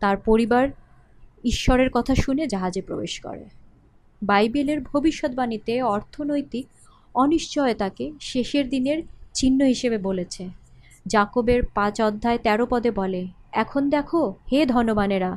[0.00, 0.68] তার পরিবার
[1.46, 3.44] ঈশ্বরের কথা শুনে জাহাজে প্রবেশ করে।
[4.22, 6.66] বাইবেলের ভবিষ্যৎবাণীতে অর্থনৈতিক
[7.14, 8.98] অনিশ্চয়তাকে শেষের দিনের
[9.34, 10.44] চিহ্ন হিসেবে বলেছে।
[11.06, 15.32] জাকবের পাঁচ অধ্যায় তেরো পদে বলে, এখন দেখো, হে ধনবানেরা,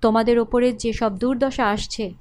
[0.00, 2.14] তোমাদের ওপরে যেসব দুর্দশা আসছে,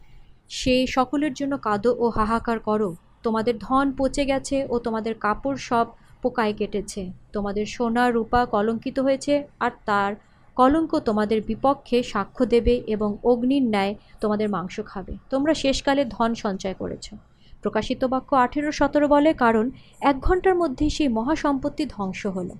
[0.50, 2.90] সে সকলের জন্য কাঁদো ও হাহাকার করো।
[3.24, 5.86] তোমাদের ধন পচে গেছে ও তোমাদের কাপড় সব
[6.22, 7.02] পোকায় কেটেছে।
[7.34, 10.12] তোমাদের সোনা, রূপা কলঙ্কিত হয়েছে আর তার
[10.56, 16.74] কলঙ্ক তোমাদের বিপক্ষে সাক্ষ্য দেবে এবং অগ্নির ন্যায় তোমাদের মাংস খাবে। তোমরা শেষকালে ধন সঞ্চয়
[16.74, 17.14] করেছ।
[17.62, 22.56] প্রকাশিত বাক্য আঠেরো সতেরো বলে, কারণ এক ঘণ্টার মধ্যেই সেই মহাসম্পত্তি ধ্বংস হলো।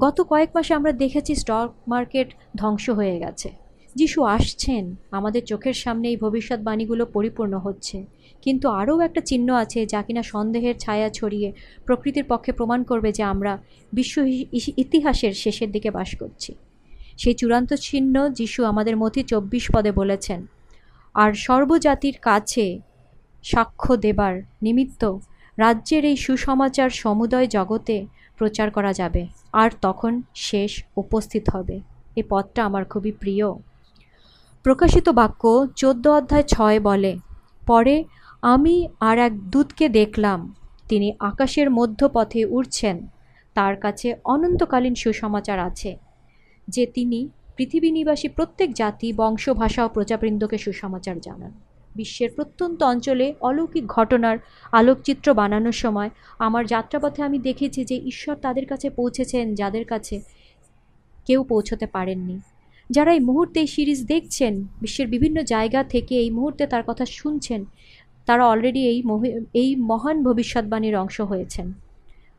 [0.00, 3.48] গত কয়েক মাসে আমরা দেখেছি স্টক মার্কেট ধ্বংস হয়ে গেছে।
[3.96, 8.04] যিশু আসছেন, আমাদের চোখের সামনে এই ভবিষ্যৎবাণীগুলো পরিপূর্ণ হচ্ছে।
[8.42, 11.52] কিন্তু আরও একটা চিহ্ন আছে যা কিনা সন্দেহের ছায়া ছড়িয়ে
[11.86, 13.58] প্রকৃতির পক্ষে প্রমাণ করবে যে আমরা
[13.92, 14.14] বিশ্ব
[14.76, 16.54] ইতিহাসের শেষের দিকে বাস করছি।
[17.20, 20.40] সেই চূড়ান্ত চিহ্ন যিশু আমাদের মধ্যে চব্বিশ পদে বলেছেন।
[21.14, 22.64] আর সর্বজাতির কাছে
[23.44, 25.02] সাক্ষ্য দেবার নিমিত্ত
[25.58, 27.96] রাজ্যের এই সুসমাচার সমুদয় জগতে
[28.38, 30.12] প্রচার করা যাবে, আর তখন
[30.48, 31.76] শেষ উপস্থিত হবে।
[32.18, 33.48] এই পদটা আমার খুবই প্রিয়।
[34.64, 35.42] প্রকাশিত বাক্য
[35.80, 37.12] চোদ্দ অধ্যায় ছয় বলে,
[37.66, 37.96] পরে
[38.42, 38.76] আমি
[39.08, 40.40] আর এক দূতকে দেখলাম,
[40.90, 42.96] তিনি আকাশের মধ্যপথে উড়ছেন,
[43.56, 45.90] তার কাছে অনন্তকালীন সুসমাচার আছে।
[46.70, 47.20] যে তিনি
[47.56, 51.52] পৃথিবী নিবাসী প্রত্যেক জাতি, বংশ, ভাষা ও প্রজাবৃন্দকে সুসমাচার জানান।
[51.96, 54.36] বিশ্বের প্রত্যন্ত অঞ্চলে অলৌকিক ঘটনার
[54.72, 60.16] আলোকচিত্র বানানোর সময় আমার যাত্রাপথে আমি দেখেছি যে ঈশ্বর তাদের কাছে পৌঁছেছেন যাদের কাছে
[61.26, 62.36] কেউ পৌঁছতে পারেননি।
[62.90, 67.60] যারা এই মুহূর্তে এই সিরিজ দেখছেন, বিশ্বের বিভিন্ন জায়গা থেকে এই মুহূর্তে তার কথা শুনছেন,
[68.26, 68.98] তারা অলরেডি এই
[69.54, 71.66] এই মহান ভবিষ্যৎবাণীর অংশ হয়েছেন।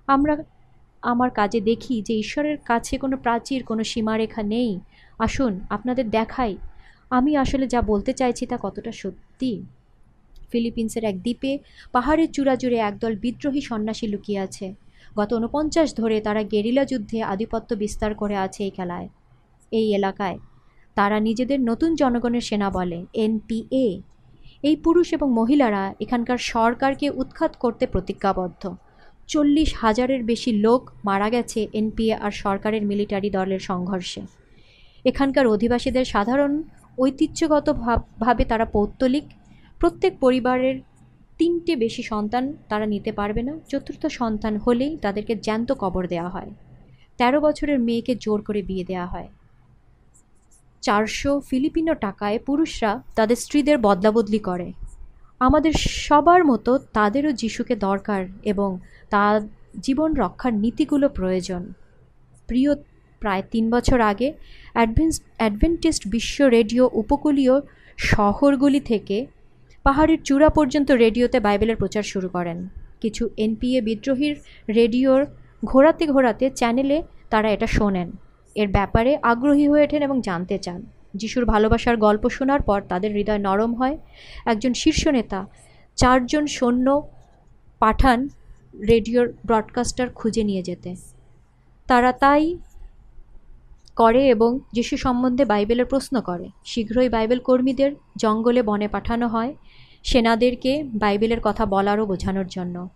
[0.08, 0.34] আমরা
[1.04, 4.72] আমার কাজে দেখি যে ঈশ্বরের কাছে কোনো প্রাচীর, কোনো সীমারেখা নেই।
[5.20, 6.54] আসুন, আপনাদের দেখাই।
[7.10, 9.52] আমি আসলে যা বলতে চাইছি তা কতটা সত্যি?
[10.52, 11.52] ফিলিপিন্সের এক দ্বীপে
[11.92, 14.68] পাহাড়ের চূড়া জুড়ে একদল বিদ্রোহী সন্ন্যাসী লুকিয়ে আছে।
[15.16, 19.08] গত উনপঞ্চাশ ধরে তারা গেরিলা যুদ্ধে আধিপত্য বিস্তার করে আছে এই খেলায়,
[19.72, 20.38] এই এলাকায়।
[20.98, 23.88] তারা নিজেদের নতুন জনগণের সেনা বলে এনপিএ
[24.64, 28.64] এই পুরুষ এবং মহিলারা এখানকার সরকারকে উৎখাত করতে প্রতিজ্ঞাবদ্ধ।
[29.32, 34.22] চল্লিশ হাজারের বেশি লোক মারা গেছে এনপিএ আর সরকারের মিলিটারি দলের সংঘর্ষে।
[35.06, 36.64] এখানকার অধিবাসীদের সাধারণ
[37.00, 39.24] ঐতিহ্যগত ভাব- ভাবে তারা পৌত্তলিক।
[39.80, 40.80] প্রত্যেক পরিবারের
[41.38, 46.52] তিনটে বেশি সন্তান তারা নিতে পারবে না। চতুর্থ সন্তান হলেই তাদেরকে জ্যান্ত কবর দেওয়া হয়।
[47.18, 49.28] তেরো বছরের মেয়েকে জোর করে বিয়ে দেওয়া হয়।
[50.82, 54.72] চারশো ফিলিপিনো টাকায় পুরুষরা তাদের স্ত্রীদের বদলাবদলি করে।
[55.46, 55.74] আমাদের
[56.08, 58.70] সবার মতো তাদেরও যিশুকে দরকার এবং
[59.10, 59.36] তার
[59.82, 61.62] জীবন রক্ষার নীতিগুলো প্রয়োজন।
[62.48, 62.72] প্রিয়,
[63.22, 64.28] প্রায় তিন বছর আগে
[64.74, 67.56] অ্যাডভেন্স, অ্যাডভেন্টিস্ট বিশ্ব রেডিও উপকূলীয়
[67.98, 69.18] শহরগুলি থেকে
[69.86, 72.58] পাহাড়ের চূড়া পর্যন্ত রেডিওতে বাইবেলের প্রচার শুরু করেন।
[73.02, 74.36] কিছু এনপিএ বিদ্রোহীর
[74.70, 75.22] রেডিওর
[75.64, 76.98] ঘোরাতে ঘোরাতে চ্যানেলে
[77.30, 78.10] তারা এটা শোনেন।
[78.56, 80.80] এর ব্যাপারে আগ্রহী হয়ে ওঠেন এবং জানতে চান।
[81.16, 83.98] যিশুর ভালোবাসার গল্প শোনার পর তাদের হৃদয় নরম হয়।
[84.46, 85.46] একজন শীর্ষ নেতা,
[85.96, 87.08] চারজন সৈন্য
[87.80, 88.30] পাঠান
[88.88, 90.96] রেডিওর ব্রডকাস্টার খুঁজে নিয়ে যেতে।
[91.88, 92.58] তারা তাই
[93.96, 99.54] করে এবং যিশু সম্বন্ধে বাইবেলের প্রশ্ন করে। শীঘ্রই বাইবেল কর্মীদের জঙ্গলে বনে পাঠানো হয়
[100.04, 102.90] সেনাদেরকে বাইবেলের কথা বলার ও বোঝানোর জন্য।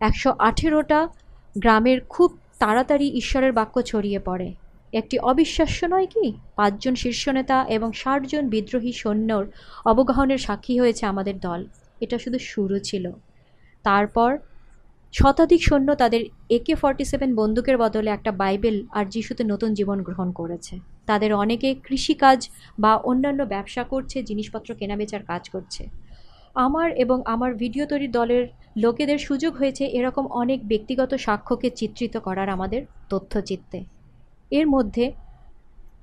[0.00, 1.08] একশো আঠেরোটা
[1.58, 4.54] গ্রামের খুব তাড়াতাড়ি ঈশ্বরের বাক্য ছড়িয়ে পড়ে।
[4.92, 6.32] একটি অবিশ্বাস্য নয় কি?
[6.56, 9.44] পাঁচজন শীর্ষ নেতা এবং ষাটজন বিদ্রোহী সৈন্যর
[9.84, 11.66] অবগাহনের সাক্ষী হয়েছে আমাদের দল।
[12.00, 13.12] এটা শুধু শুরু ছিল।
[13.84, 14.38] তারপর
[15.12, 20.32] শতাধিক সৈন্য তাদের একে ফর্টি সেভেন বন্দুকের বদলে একটা বাইবেল আর যিশুতে নতুন জীবন গ্রহণ
[20.32, 22.48] করেছে। তাদের অনেকে কৃষিকাজ
[22.78, 25.88] বা অন্যান্য ব্যবসা করছে, জিনিসপত্র কেনাবেচার কাজ করছে।
[26.54, 32.48] আমার এবং আমার ভিডিও তৈরির দলের লোকেদের সুযোগ হয়েছে এরকম অনেক ব্যক্তিগত সাক্ষ্যকে চিত্রিত করার
[32.48, 33.84] আমাদের তথ্যচিত্তে।
[34.50, 35.12] এর মধ্যে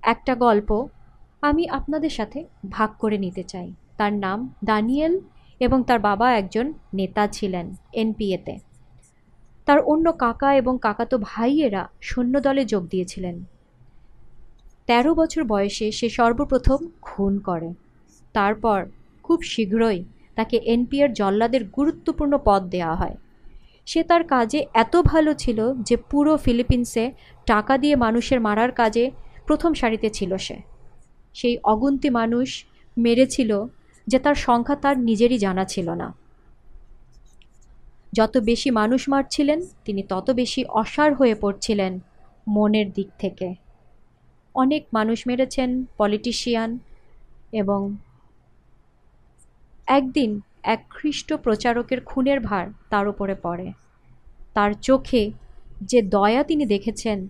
[0.04, 0.88] একটা গল্প
[1.42, 5.20] আমি আপনাদের সাথে ভাগ করে নিতে চাই। তার নাম দানিয়েল
[5.60, 8.58] এবং তার বাবা একজন নেতা ছিলেন এনপিএতে।
[9.66, 13.44] তার অন্য কাকা এবং কাকাতো ভাইয়েরা সৈন্যদলে যোগ দিয়েছিলেন।
[14.88, 17.70] তেরো বছর বয়সে সে সর্বপ্রথম খুন করে।
[18.34, 18.86] তারপর
[19.24, 20.04] খুব শীঘ্রই
[20.36, 23.16] তাকে এনপিএর জল্লাদের গুরুত্বপূর্ণ পদ দেওয়া হয়।
[23.86, 27.12] সে তার কাজে এত ভালো ছিল যে পুরো ফিলিপিন্সে
[27.46, 29.12] টাকা দিয়ে মানুষের মারার কাজে
[29.48, 30.58] প্রথম সারিতে ছিল সে।
[31.34, 32.66] সেই অগুন্তি মানুষ
[32.98, 33.66] মেরেছিল
[34.08, 36.14] যে তার সংখ্যা তার নিজেরই জানা ছিল না।
[38.14, 42.00] যত বেশি মানুষ মারছিলেন, তিনি তত বেশি অসার হয়ে পড়ছিলেন
[42.48, 43.56] মনের দিক থেকে।
[44.56, 46.80] অনেক মানুষ মেরেছেন, পলিটিশিয়ান
[47.52, 47.96] এবং
[49.88, 53.74] একদিন এক খ্রিস্ট প্রচারকের খুনের ভার তার উপরে পড়ে।
[54.54, 55.32] তার চোখে
[55.82, 57.28] যে দয়া তিনি দেখেছেন,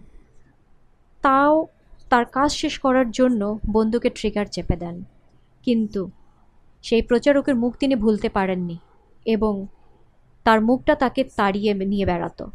[1.21, 1.67] তাও
[2.09, 5.03] তার কাজ শেষ করার জন্য বন্দুকের ট্রিগার চেপে দেন।
[5.63, 6.09] কিন্তু
[6.83, 8.77] সেই প্রচারকের মুখ তিনি ভুলতে পারেননি
[9.25, 9.67] এবং
[10.43, 12.45] তার মুখটা তাকে তাড়িয়ে নিয়ে বেড়াতো।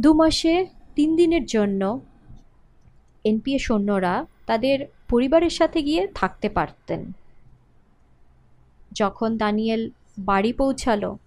[0.00, 2.00] দু মাসে তিন দিনের জন্য
[3.24, 7.12] এনপিএ সৈন্যরা তাদের পরিবারের সাথে গিয়ে থাকতে পারতেন।
[8.94, 11.18] যখন দানিয়েল বাড়ি পৌঁছালো,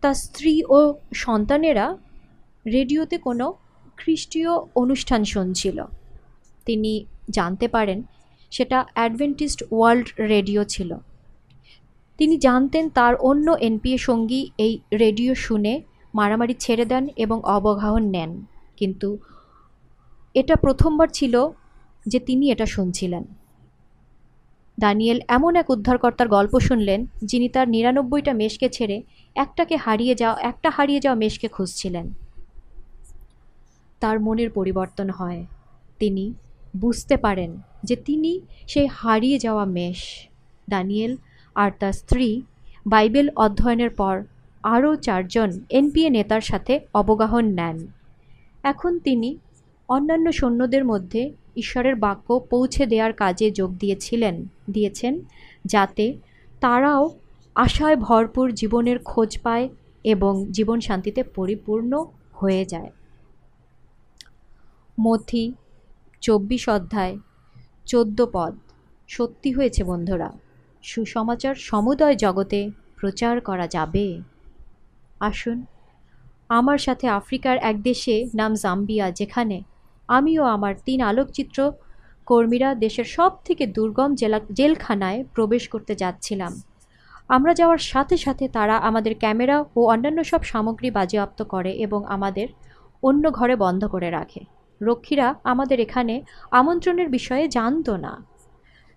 [0.00, 1.96] তার স্ত্রী ও সন্তানেরা
[2.72, 3.54] রেডিওতে কোনো
[3.96, 5.84] খ্রিস্টীয় অনুষ্ঠান শুনছিল।
[6.66, 8.02] তিনি জানতে পারেন
[8.50, 10.96] সেটা অ্যাডভেন্টিস্ট ওয়ার্ল্ড রেডিও ছিল।
[12.18, 15.82] তিনি জানতেন তার অন্য এনপিএ সঙ্গী এই রেডিও শুনে
[16.14, 18.44] মারামারি ছেড়ে দেন এবং অবগাহন নেন।
[18.76, 19.18] কিন্তু
[20.34, 21.48] এটা প্রথমবার ছিল
[22.06, 23.24] যে তিনি এটা শুনছিলেন।
[24.80, 28.96] দানিয়েল এমন এক উদ্ধারকর্তার গল্প শুনলেন, যিনি তার নিরানব্বইটা মেষকে ছেড়ে
[29.34, 32.06] একটাকে হারিয়ে যাওয়া, একটা হারিয়ে যাওয়া মেষকে খুঁজছিলেন।
[34.00, 35.40] তার মনের পরিবর্তন হয়।
[35.98, 36.24] তিনি
[36.76, 37.50] বুঝতে পারেন
[37.84, 40.00] যে তিনি সেই হারিয়ে যাওয়া মেষ।
[40.68, 41.16] দানিয়েল
[41.54, 42.42] আর তার স্ত্রী
[42.86, 44.16] বাইবেল অধ্যয়নের পর
[44.62, 47.76] আরও চারজন এনপিএ নেতার সাথে অবগাহন নেন।
[48.62, 49.30] এখন তিনি
[49.88, 51.22] অন্যান্য সৈন্যদের মধ্যে
[51.62, 54.36] ঈশ্বরের বাক্য পৌঁছে দেওয়ার কাজে যোগ দিয়েছিলেন,
[54.70, 55.14] দিয়েছেন,
[55.64, 56.06] যাতে
[56.62, 57.02] তারাও
[57.56, 59.66] আশায় ভরপুর জীবনের খোঁজ পায়
[60.04, 61.92] এবং জীবন শান্তিতে পরিপূর্ণ
[62.32, 62.90] হয়ে যায়।
[64.98, 65.44] মথি,
[66.22, 67.14] চব্বিশ অধ্যায়,
[67.86, 68.52] চোদ্দ পদ।
[69.08, 70.30] সত্যি হয়েছে বন্ধুরা,
[70.82, 72.60] সুসমাচার সমুদয় জগতে
[73.00, 74.06] প্রচার করা যাবে।
[75.20, 75.58] আসুন,
[76.58, 79.56] আমার সাথে আফ্রিকার এক দেশে নাম জাম্বিয়া, যেখানে
[80.18, 81.58] আমিও আমার তিন আলোকচিত্র
[82.26, 86.52] কর্মীরা দেশের সব থেকে দুর্গম জেলা, জেলখানায় প্রবেশ করতে যাচ্ছিলাম।
[87.28, 92.48] আমরা যাওয়ার সাথে সাথে তারা আমাদের ক্যামেরা ও অন্যান্য সব সামগ্রী বাজেয়াপ্ত করে এবং আমাদের
[93.02, 94.40] অন্য ঘরে বন্ধ করে রাখে।
[94.80, 96.14] রক্ষীরা আমাদের এখানে
[96.50, 98.12] আমন্ত্রণের বিষয়ে জানতো না।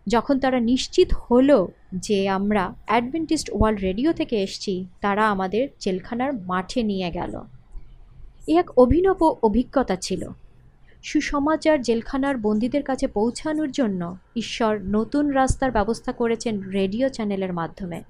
[0.08, 1.58] যখন তারা নিশ্চিত হলো
[1.96, 7.34] যে আমরা অ্যাডভেন্টিস্ট ওয়ার্ল্ড রেডিও থেকে এসছি, তারা আমাদের জেলখানার মাঠে নিয়ে গেল।
[8.48, 10.22] এ এক অভিনব অভিজ্ঞতা ছিল।
[11.04, 18.04] সুসমাচার জেলখানার বন্দীদের কাছে পৌঁছানোর জন্য ঈশ্বর নতুন রাস্তার ব্যবস্থা করেছেন রেডিও চ্যানেলের মাধ্যমে।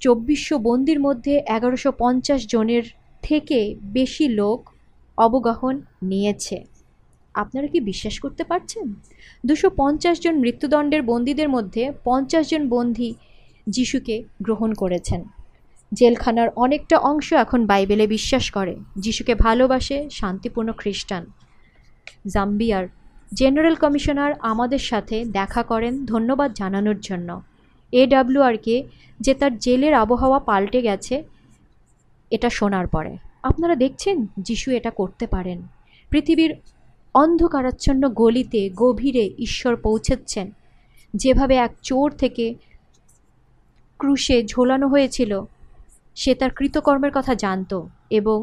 [0.00, 2.82] চব্বিশশো বন্দির মধ্যে এগারোশো পঞ্চাশ জনের
[3.22, 4.70] থেকে বেশি লোক
[5.16, 6.64] অবগাহন নিয়েছে।
[7.34, 8.94] আপনারা কি বিশ্বাস করতে পারছেন?
[9.46, 13.14] দুশো পঞ্চাশ জন মৃত্যুদণ্ডের বন্দীদের মধ্যে পঞ্চাশ জন বন্দী
[13.66, 15.24] যিশুকে গ্রহণ করেছেন।
[15.94, 21.26] জেলখানার অনেকটা অংশ এখন বাইবেলে বিশ্বাস করে। যিশুকে ভালোবাসে শান্তিপূর্ণ খ্রিস্টান।
[22.26, 22.88] জাম্বিয়ার
[23.34, 27.42] জেনারেল কমিশনার আমাদের সাথে দেখা করেন ধন্যবাদ জানানোর জন্য।
[27.92, 28.84] এডাব্লিউআরকে
[29.20, 31.24] যে তার জেলের আবহাওয়া পাল্টে গেছে,
[32.30, 35.62] এটা শোনার পরে। আপনারা দেখছেন যিশু এটা করতে পারেন।
[36.10, 36.54] পৃথিবীর
[37.14, 40.50] অন্ধকারাচ্ছন্ন গলিতে গভীরে ঈশ্বর পৌঁছেচ্ছেন
[41.14, 42.54] যেভাবে এক চোর থেকে
[43.98, 45.44] ক্রুশে ঝোলানো হয়েছিল
[46.18, 47.72] সে তার কৃতকর্মের কথা জানত
[48.10, 48.38] এবং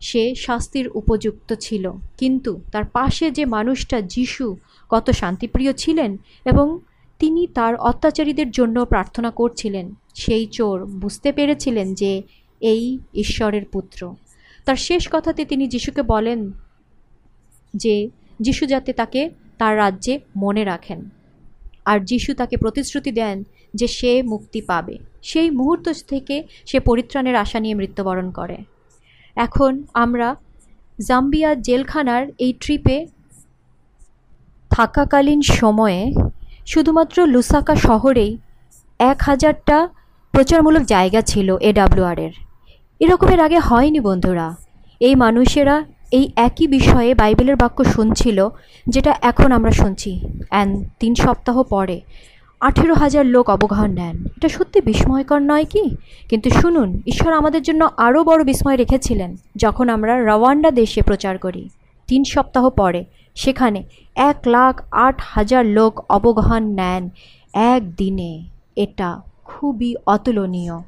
[0.00, 1.84] সে শাস্তির উপযুক্ত ছিল।
[2.18, 4.56] কিন্তু তার পাশে যে মানুষটা যিশু
[4.88, 6.66] কত শান্তিপ্রিয় ছিলেন এবং
[7.18, 12.22] তিনি তার অত্যাচারীদের জন্য প্রার্থনা করছিলেন, সেই চোর বুঝতে পেরেছিলেন যে
[12.60, 14.14] এই ঈশ্বরের পুত্র।
[14.64, 16.52] তার শেষ কথাতে তিনি যিশুকে বলেন
[17.74, 21.00] যে, যিশু যাতে তাকে তার রাজ্যে মনে রাখেন।
[21.84, 27.58] আর যিশু তাকে প্রতিশ্রুতি দেন যে সে মুক্তি পাবে। সেই মুহূর্ত থেকে সে পরিত্রাণের আশা
[27.60, 28.58] নিয়ে মৃত্যুবরণ করে।
[29.36, 30.28] এখন আমরা
[30.98, 32.98] জাম্বিয়া জেলখানার এই ট্রিপে
[34.70, 36.00] থাকাকালীন সময়ে
[36.66, 38.32] শুধুমাত্র লুসাকা শহরেই
[39.00, 39.88] এক হাজারটা
[40.34, 42.32] প্রচারমূলক জায়গা ছিল এডাব্লিউআরের
[43.00, 44.46] এরকমের আগে হয়নি বন্ধুরা।
[45.00, 45.76] এই মানুষেরা
[46.18, 48.38] এই একই বিষয়ে বাইবেলের বাক্য শুনছিল,
[48.86, 50.10] যেটা এখন আমরা শুনছি
[50.50, 52.00] অ্যান্ড তিন সপ্তাহ পরে।
[52.62, 55.96] আঠেরো হাজার লোক অবগাহন নেন। এটা সত্যি বিস্ময়কর নয় কি?
[56.28, 61.68] কিন্তু শুনুন, ঈশ্বর আমাদের জন্য আরও বড় বিস্ময় রেখেছিলেন যখন আমরা রওয়ান্ডা দেশে প্রচার করি।
[62.06, 63.82] তিন সপ্তাহ পরে সেখানে
[64.14, 67.10] এক লাখ আট হাজার লোক অবগাহন নেন
[67.52, 68.42] একদিনে।
[68.76, 70.78] এটা খুবই অতুলনীয়।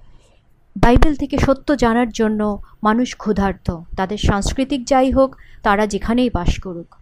[0.77, 6.95] বাইবেল থেকে সত্য জানার জন্য মানুষ ক্ষুধার্ত। তাদের সাংস্কৃতিক যাই হোক, তারা যেখানেই বাস করুক।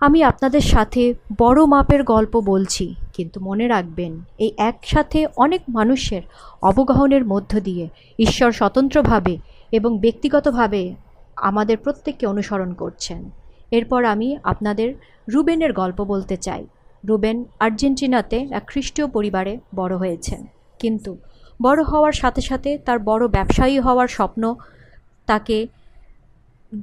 [0.00, 6.22] আমি আপনাদের সাথে বড় মাপের গল্প বলছি। কিন্তু মনে রাখবেন, এই একসাথে অনেক মানুষের
[6.62, 9.38] অবগাহনের মধ্য দিয়ে ঈশ্বর স্বতন্ত্রভাবে
[9.72, 10.94] এবং ব্যক্তিগতভাবে
[11.36, 13.30] আমাদের প্রত্যেককে অনুসরণ করছেন।
[13.70, 14.94] এরপর আমি আপনাদের
[15.28, 16.66] রুবেনের গল্প বলতে চাই।
[17.04, 20.46] রুবেন আর্জেন্টিনাতে এক খ্রিস্টীয় পরিবারে বড় হয়েছেন।
[20.78, 21.16] কিন্তু
[21.62, 24.54] বড় হওয়ার সাথে সাথে তার বড় ব্যবসায়ী হওয়ার স্বপ্ন
[25.26, 25.66] তাকে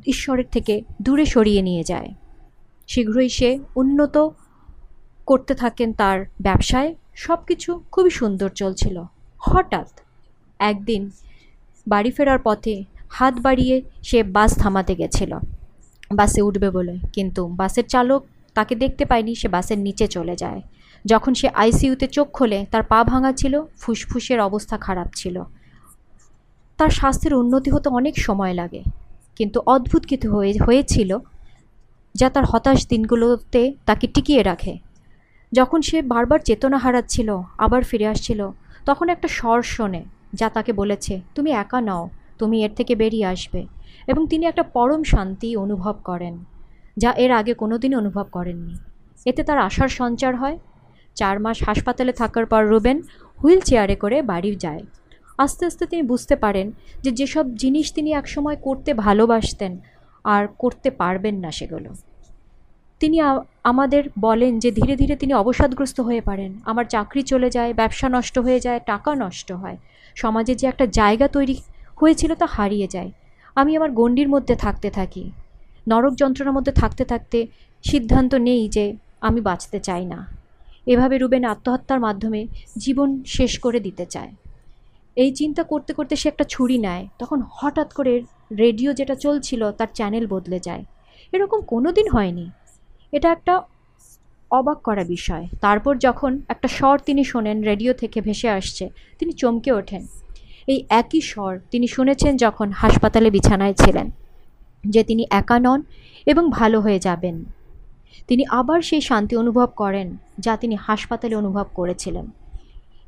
[0.07, 2.09] ঈশ্বরের থেকে দূরে সরিয়ে নিয়ে যায়।
[2.87, 4.15] শীঘ্রই সে উন্নত
[5.25, 9.03] করতে থাকেন তার ব্যবসায় সব কিছু খুবই সুন্দর চলছিল।
[9.37, 9.87] হঠাৎ
[10.59, 11.11] একদিন
[11.87, 15.37] বাড়ি ফেরার পথে হাত বাড়িয়ে সে বাস থামাতে গেছিল।
[16.11, 20.61] বাসে উঠবে বলে। কিন্তু বাসের চালক তাকে দেখতে পায়নি, সে বাসের নিচে চলে যায়।
[21.05, 25.43] যখন সে আইসিইউতে চোখ খোলে, তার পা ভাঙা ছিল, ফুসফুসের অবস্থা খারাপ ছিল।
[26.77, 28.83] তার স্বাস্থ্যের উন্নতি হতে অনেক সময় লাগে।
[29.35, 31.17] কিন্তু অদ্ভুত কিছু হয়ে, হয়েছিল
[32.15, 34.77] যা তার হতাশ দিনগুলোতে তাকে টিকিয়ে রাখে।
[35.57, 37.29] যখন সে বারবার চেতনা হারাচ্ছিল,
[37.65, 38.41] আবার ফিরে আসছিল,
[38.85, 40.01] তখন একটা স্বর শোনে
[40.33, 42.03] যা তাকে বলেছে, তুমি একা নাও,
[42.39, 43.61] তুমি এর থেকে বেরিয়ে আসবে।
[44.07, 46.35] এবং তিনি একটা পরম শান্তি অনুভব করেন,
[46.97, 48.75] যা এর আগে কোনোদিনই অনুভব করেননি।
[49.25, 50.57] এতে তার আশার সঞ্চার হয়।
[51.15, 52.97] চার মাস হাসপাতালে থাকার পর রুবেন
[53.39, 54.83] হুইল চেয়ারে করে বাড়ি যায়।
[55.37, 56.67] আস্তে আস্তে তিনি বুঝতে পারেন
[57.03, 59.71] যে যেসব জিনিস তিনি একসময় করতে ভালোবাসতেন,
[60.25, 61.89] আর করতে পারবেন না সেগুলো।
[62.99, 63.21] তিনি
[63.63, 68.39] আমাদের বলেন যে ধীরে ধীরে তিনি অবসাদগ্রস্ত হয়ে পারেন আমার চাকরি চলে যায়, ব্যবসা নষ্ট
[68.39, 69.77] হয়ে যায়, টাকা নষ্ট হয়।
[70.15, 71.55] সমাজে যে একটা জায়গা তৈরি
[72.01, 73.11] হয়েছিল তা হারিয়ে যায়।
[73.55, 75.31] আমি আমার গণ্ডির মধ্যে থাকতে থাকি।
[75.89, 77.47] নরক যন্ত্রণার মধ্যে থাকতে থাকতে
[77.83, 80.27] সিদ্ধান্ত নেই যে আমি বাঁচতে চাই না।
[80.87, 84.31] এভাবে রুবেন আত্মহত্যার মাধ্যমে জীবন শেষ করে দিতে চায়।
[85.15, 88.21] এই চিন্তা করতে করতে সে একটা ছুরি নেয়। তখন হঠাৎ করে
[88.57, 90.83] রেডিও যেটা চলছিল তার চ্যানেল বদলে যায়।
[91.31, 92.49] এরকম কোনো দিন হয়নি।
[93.17, 93.53] এটা একটা
[94.51, 98.85] অবাক করা বিষয়। তারপর যখন একটা স্বর তিনি শোনেন, রেডিও থেকে ভেসে আসছে,
[99.19, 100.03] তিনি চমকে ওঠেন।
[100.71, 104.07] এই একই স্বর তিনি শুনেছেন যখন হাসপাতালে বিছানায় ছিলেন,
[104.83, 105.79] যে তিনি একা নন
[106.31, 107.35] এবং ভালো হয়ে যাবেন।
[108.27, 110.07] তিনি আবার সেই শান্তি অনুভব করেন
[110.45, 112.25] যা তিনি হাসপাতালে অনুভব করেছিলেন।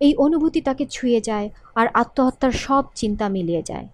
[0.06, 1.48] এই অনুভূতি তাকে ছুঁয়ে যায়
[1.80, 3.88] আর আত্মহত্যার সব চিন্তা মিলিয়ে যায়।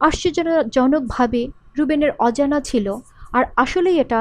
[0.00, 1.40] আশ্চর্যজনকভাবে
[1.78, 2.86] রুবেনের অজানা ছিল,
[3.36, 4.20] আর আসলেই এটা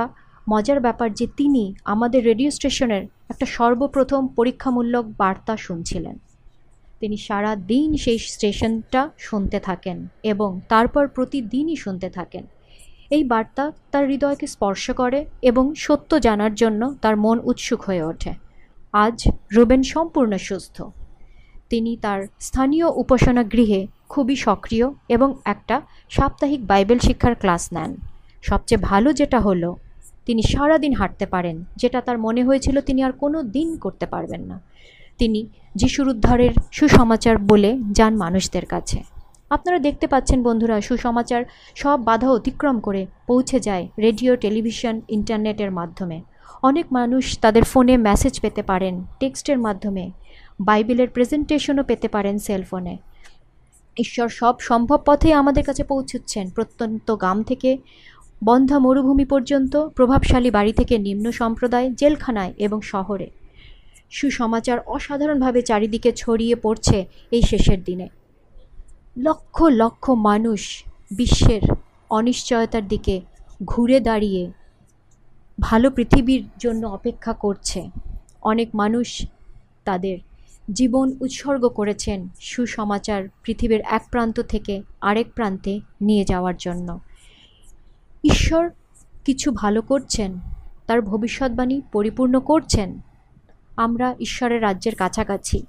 [0.49, 6.17] মজার ব্যাপার যে তিনি আমাদের রেডিও স্টেশনের একটা সর্বপ্রথম পরীক্ষামূলক বার্তা শুনছিলেন।
[6.99, 12.43] তিনি সারা দিন সেই স্টেশনটা শুনতে থাকেন এবং তারপর প্রতিদিনই শুনতে থাকেন।
[13.09, 18.33] এই বার্তা তার হৃদয়কে স্পর্শ করে এবং সত্য জানার জন্য তার মন উৎসুক হয়ে ওঠে।
[18.93, 20.81] আজ রুবেন সম্পূর্ণ সুস্থ।
[21.69, 27.95] তিনি তার স্থানীয় উপাসনা গৃহে খুবই সক্রিয় এবং একটা সাপ্তাহিক বাইবেল শিক্ষার ক্লাস নেন।
[28.41, 29.75] সবচেয়ে ভালো যেটা হলো
[30.27, 34.57] তিনি সারাদিন হাঁটতে পারেন, যেটা তার মনে হয়েছিল তিনি আর কোনো দিন করতে পারবেন না।
[35.19, 35.39] তিনি
[35.75, 38.99] যিশুর উদ্ধারের সুসমাচার বলে যান মানুষদের কাছে।
[39.49, 41.41] আপনারা দেখতে পাচ্ছেন বন্ধুরা, সুসমাচার
[41.75, 46.17] সব বাধা অতিক্রম করে পৌঁছে যায় রেডিও, টেলিভিশন, ইন্টারনেটের মাধ্যমে।
[46.69, 50.05] অনেক মানুষ তাদের ফোনে মেসেজ পেতে পারেন, টেক্সটের মাধ্যমে।
[50.67, 52.95] বাইবেলের প্রেজেন্টেশনও পেতে পারেন সেলফোনে
[53.97, 57.69] ঈশ্বর সব সম্ভব পথে আমাদের কাছে পৌঁছচ্ছেন, প্রত্যন্ত গ্রাম থেকে
[58.43, 63.29] বন্ধা মরুভূমি পর্যন্ত প্রভাবশালী বাড়ি থেকে নিম্ন সম্প্রদায়, জেলখানায় এবং শহরে।
[64.09, 68.09] সুসমাচার অসাধারণভাবে চারিদিকে ছড়িয়ে পড়ছে এই শেষের দিনে।
[69.17, 71.61] লক্ষ লক্ষ মানুষ বিশ্বের
[72.09, 73.21] অনিশ্চয়তার দিকে
[73.65, 74.51] ঘুরে দাঁড়িয়ে
[75.59, 77.89] ভালো পৃথিবীর জন্য অপেক্ষা করছে।
[78.41, 79.25] অনেক মানুষ
[79.85, 80.17] তাদের
[80.73, 86.99] জীবন উৎসর্গ করেছেন সুসমাচার পৃথিবীর এক প্রান্ত থেকে আরেক প্রান্তে নিয়ে যাওয়ার জন্য।
[88.31, 88.69] ঈশ্বর
[89.25, 90.31] কিছু ভালো করছেন,
[90.87, 92.89] তার ভবিষ্যৎবাণী পরিপূর্ণ করছেন,
[93.77, 95.65] আমরা ঈশ্বরের রাজ্যের কাছাকাছি।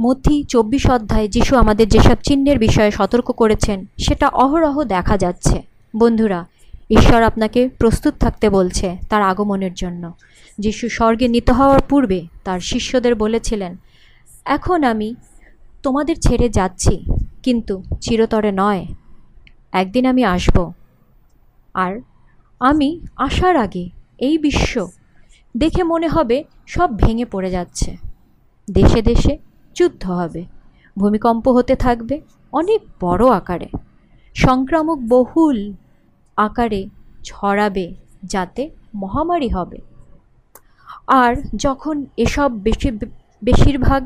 [0.00, 5.62] মধ্যি চব্বিশ অধ্যায় যিশু আমাদের যেসব চিহ্নের বিষয়ে সতর্ক করেছেন, সেটা অহরহ দেখা যাচ্ছে।
[5.96, 6.46] বন্ধুরা,
[6.90, 10.12] ঈশ্বর আপনাকে প্রস্তুত থাকতে বলছে তার আগমনের জন্য।
[10.58, 13.72] যিশু স্বর্গে নিত হওয়ার পূর্বে তার শিষ্যদের বলেছিলেন,
[14.44, 15.14] এখন আমি
[15.82, 16.94] তোমাদের ছেড়ে যাচ্ছি,
[17.42, 18.82] কিন্তু চিরতরে নয়
[19.72, 20.56] একদিন আমি আসব।
[21.74, 21.92] আর
[22.60, 23.84] আমি আসার আগে
[24.18, 24.74] এই বিশ্ব
[25.54, 27.90] দেখে মনে হবে সব ভেঙে পড়ে যাচ্ছে।
[28.68, 29.32] দেশে দেশে
[29.76, 30.42] যুদ্ধ হবে।
[30.96, 32.16] ভূমিকম্প হতে থাকবে
[32.52, 33.68] অনেক বড় আকারে।
[34.36, 35.58] সংক্রামক বহুল
[36.36, 36.80] আকারে
[37.24, 37.86] ছড়াবে
[38.24, 38.62] যাতে
[38.94, 39.78] মহামারী হবে।
[41.06, 42.88] আর যখন এসব বেশি,
[43.42, 44.02] বেশিরভাগ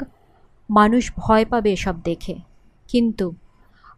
[0.71, 2.35] মানুষ ভয় পাবে এসব দেখে,
[2.89, 3.27] কিন্তু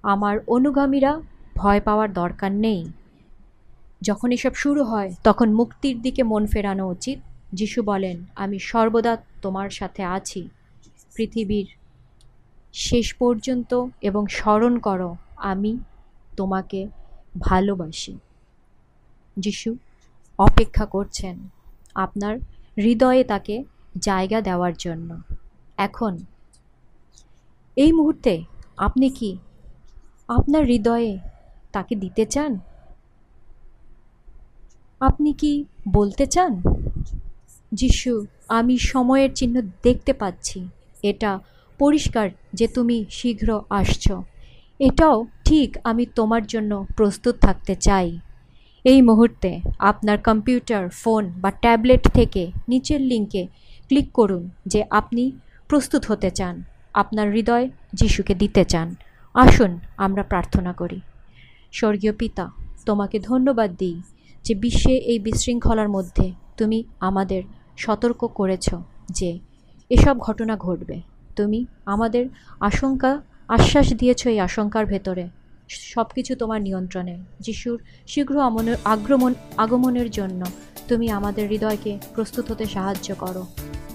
[0.03, 1.13] আমার অনুগামীরা
[1.59, 2.83] ভয় পাওয়ার দরকার নেই।
[4.03, 7.19] যখন এসব শুরু হয়, তখন মুক্তির দিকে মন ফেরানো উচিত।
[7.53, 10.43] যিশু বলেন, আমি সর্বদা তোমার সাথে আছি।
[11.15, 11.69] পৃথিবীর
[12.73, 15.73] শেষ পর্যন্ত এবং স্মরণ করো, আমি
[16.37, 16.81] তোমাকে
[17.41, 18.15] ভালোবাসি।
[19.37, 19.71] যিশু
[20.39, 21.37] অপেক্ষা করছেন
[21.95, 22.35] আপনার
[22.77, 23.55] হৃদয়ে তাকে
[24.01, 25.11] জায়গা দেওয়ার জন্য।
[25.77, 26.15] এখন,
[27.77, 28.35] এই মুহূর্তে
[28.77, 29.31] আপনি কি
[30.29, 31.13] আপনার হৃদয়ে
[31.73, 32.59] তাকে দিতে চান?
[35.01, 36.63] আপনি কি বলতে চান?
[37.73, 40.69] যিশু, আমি সময়ের চিহ্ন দেখতে পাচ্ছি।
[41.03, 41.41] এটা
[41.79, 44.13] পরিষ্কার যে তুমি শীঘ্র আসছ।
[44.79, 48.19] এটাও ঠিক আমি তোমার জন্য প্রস্তুত থাকতে চাই।
[48.85, 53.47] এই মুহূর্তে আপনার কম্পিউটার, ফোন বা ট্যাবলেট থেকে নিচের লিঙ্কে
[53.87, 55.33] ক্লিক করুন যে আপনি
[55.69, 56.63] প্রস্তুত হতে চান।
[56.95, 58.95] আপনার হৃদয় যিশুকে দিতে চান।
[59.35, 61.01] আসুন আমরা প্রার্থনা করি।
[61.73, 62.51] স্বর্গীয় পিতা,
[62.87, 64.03] তোমাকে ধন্যবাদ দিই
[64.45, 67.43] যে বিশ্বে এই বিশৃঙ্খলার মধ্যে তুমি আমাদের
[67.79, 68.75] সতর্ক করেছ
[69.09, 69.39] যে
[69.91, 71.01] এসব ঘটনা ঘটবে।
[71.37, 72.27] তুমি আমাদের
[72.61, 75.29] আশঙ্কা, আশ্বাস দিয়েছ এই আশঙ্কার ভেতরে।
[75.69, 80.47] সব কিছু তোমার নিয়ন্ত্রণে। যিশুর শীঘ্র আমনের আগ্রমণ আগমনের জন্য
[80.89, 83.47] তুমি আমাদের হৃদয়কে প্রস্তুত হতে সাহায্য করো।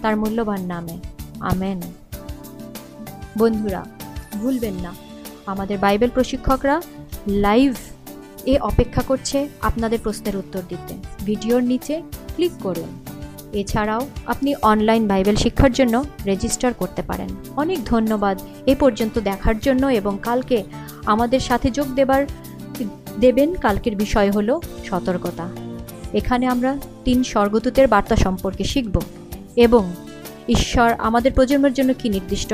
[0.02, 1.00] তার মূল্যবান নামে।
[1.40, 1.82] আমেন।
[3.38, 3.86] বন্ধুরা,
[4.42, 4.94] ভুলবেন না।
[5.46, 6.82] আমাদের বাইবেল প্রশিক্ষকরা
[7.28, 7.76] লাইভ
[8.46, 10.94] এ অপেক্ষা করছে আপনাদের প্রশ্নের উত্তর দিতে।
[11.26, 12.02] ভিডিওর নিচে
[12.36, 13.00] ক্লিক করুন।
[13.54, 19.88] এছাড়াও আপনি অনলাইন বাইবেল শিক্ষার জন্য রেজিস্টার করতে পারেন। অনেক ধন্যবাদ এ পর্যন্ত দেখার জন্য
[19.88, 20.64] এবং কালকে
[21.06, 22.26] আমাদের সাথে যোগ দেবার,
[23.20, 24.60] দেবেন কালকের বিষয় হল
[24.90, 25.50] সতর্কতা।
[26.14, 29.02] এখানে আমরা তিন স্বর্গদূতের বার্তা সম্পর্কে শিখব
[29.56, 29.94] এবং
[30.48, 32.54] ঈশ্বর আমাদের প্রজন্মের জন্য কি নির্দিষ্ট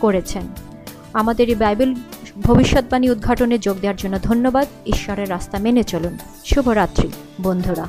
[0.00, 0.42] করেছেন।
[1.12, 1.94] আমাদের এই বাইবেল
[2.36, 7.08] ভবিষ্যৎবাণী উদ্ঘাটনে যোগ দেওয়ার জন্য ধন্যবাদ। ঈশ্বরের রাস্তা মেনে চলুন। শুভরাত্রি
[7.40, 7.86] বন্ধুরা।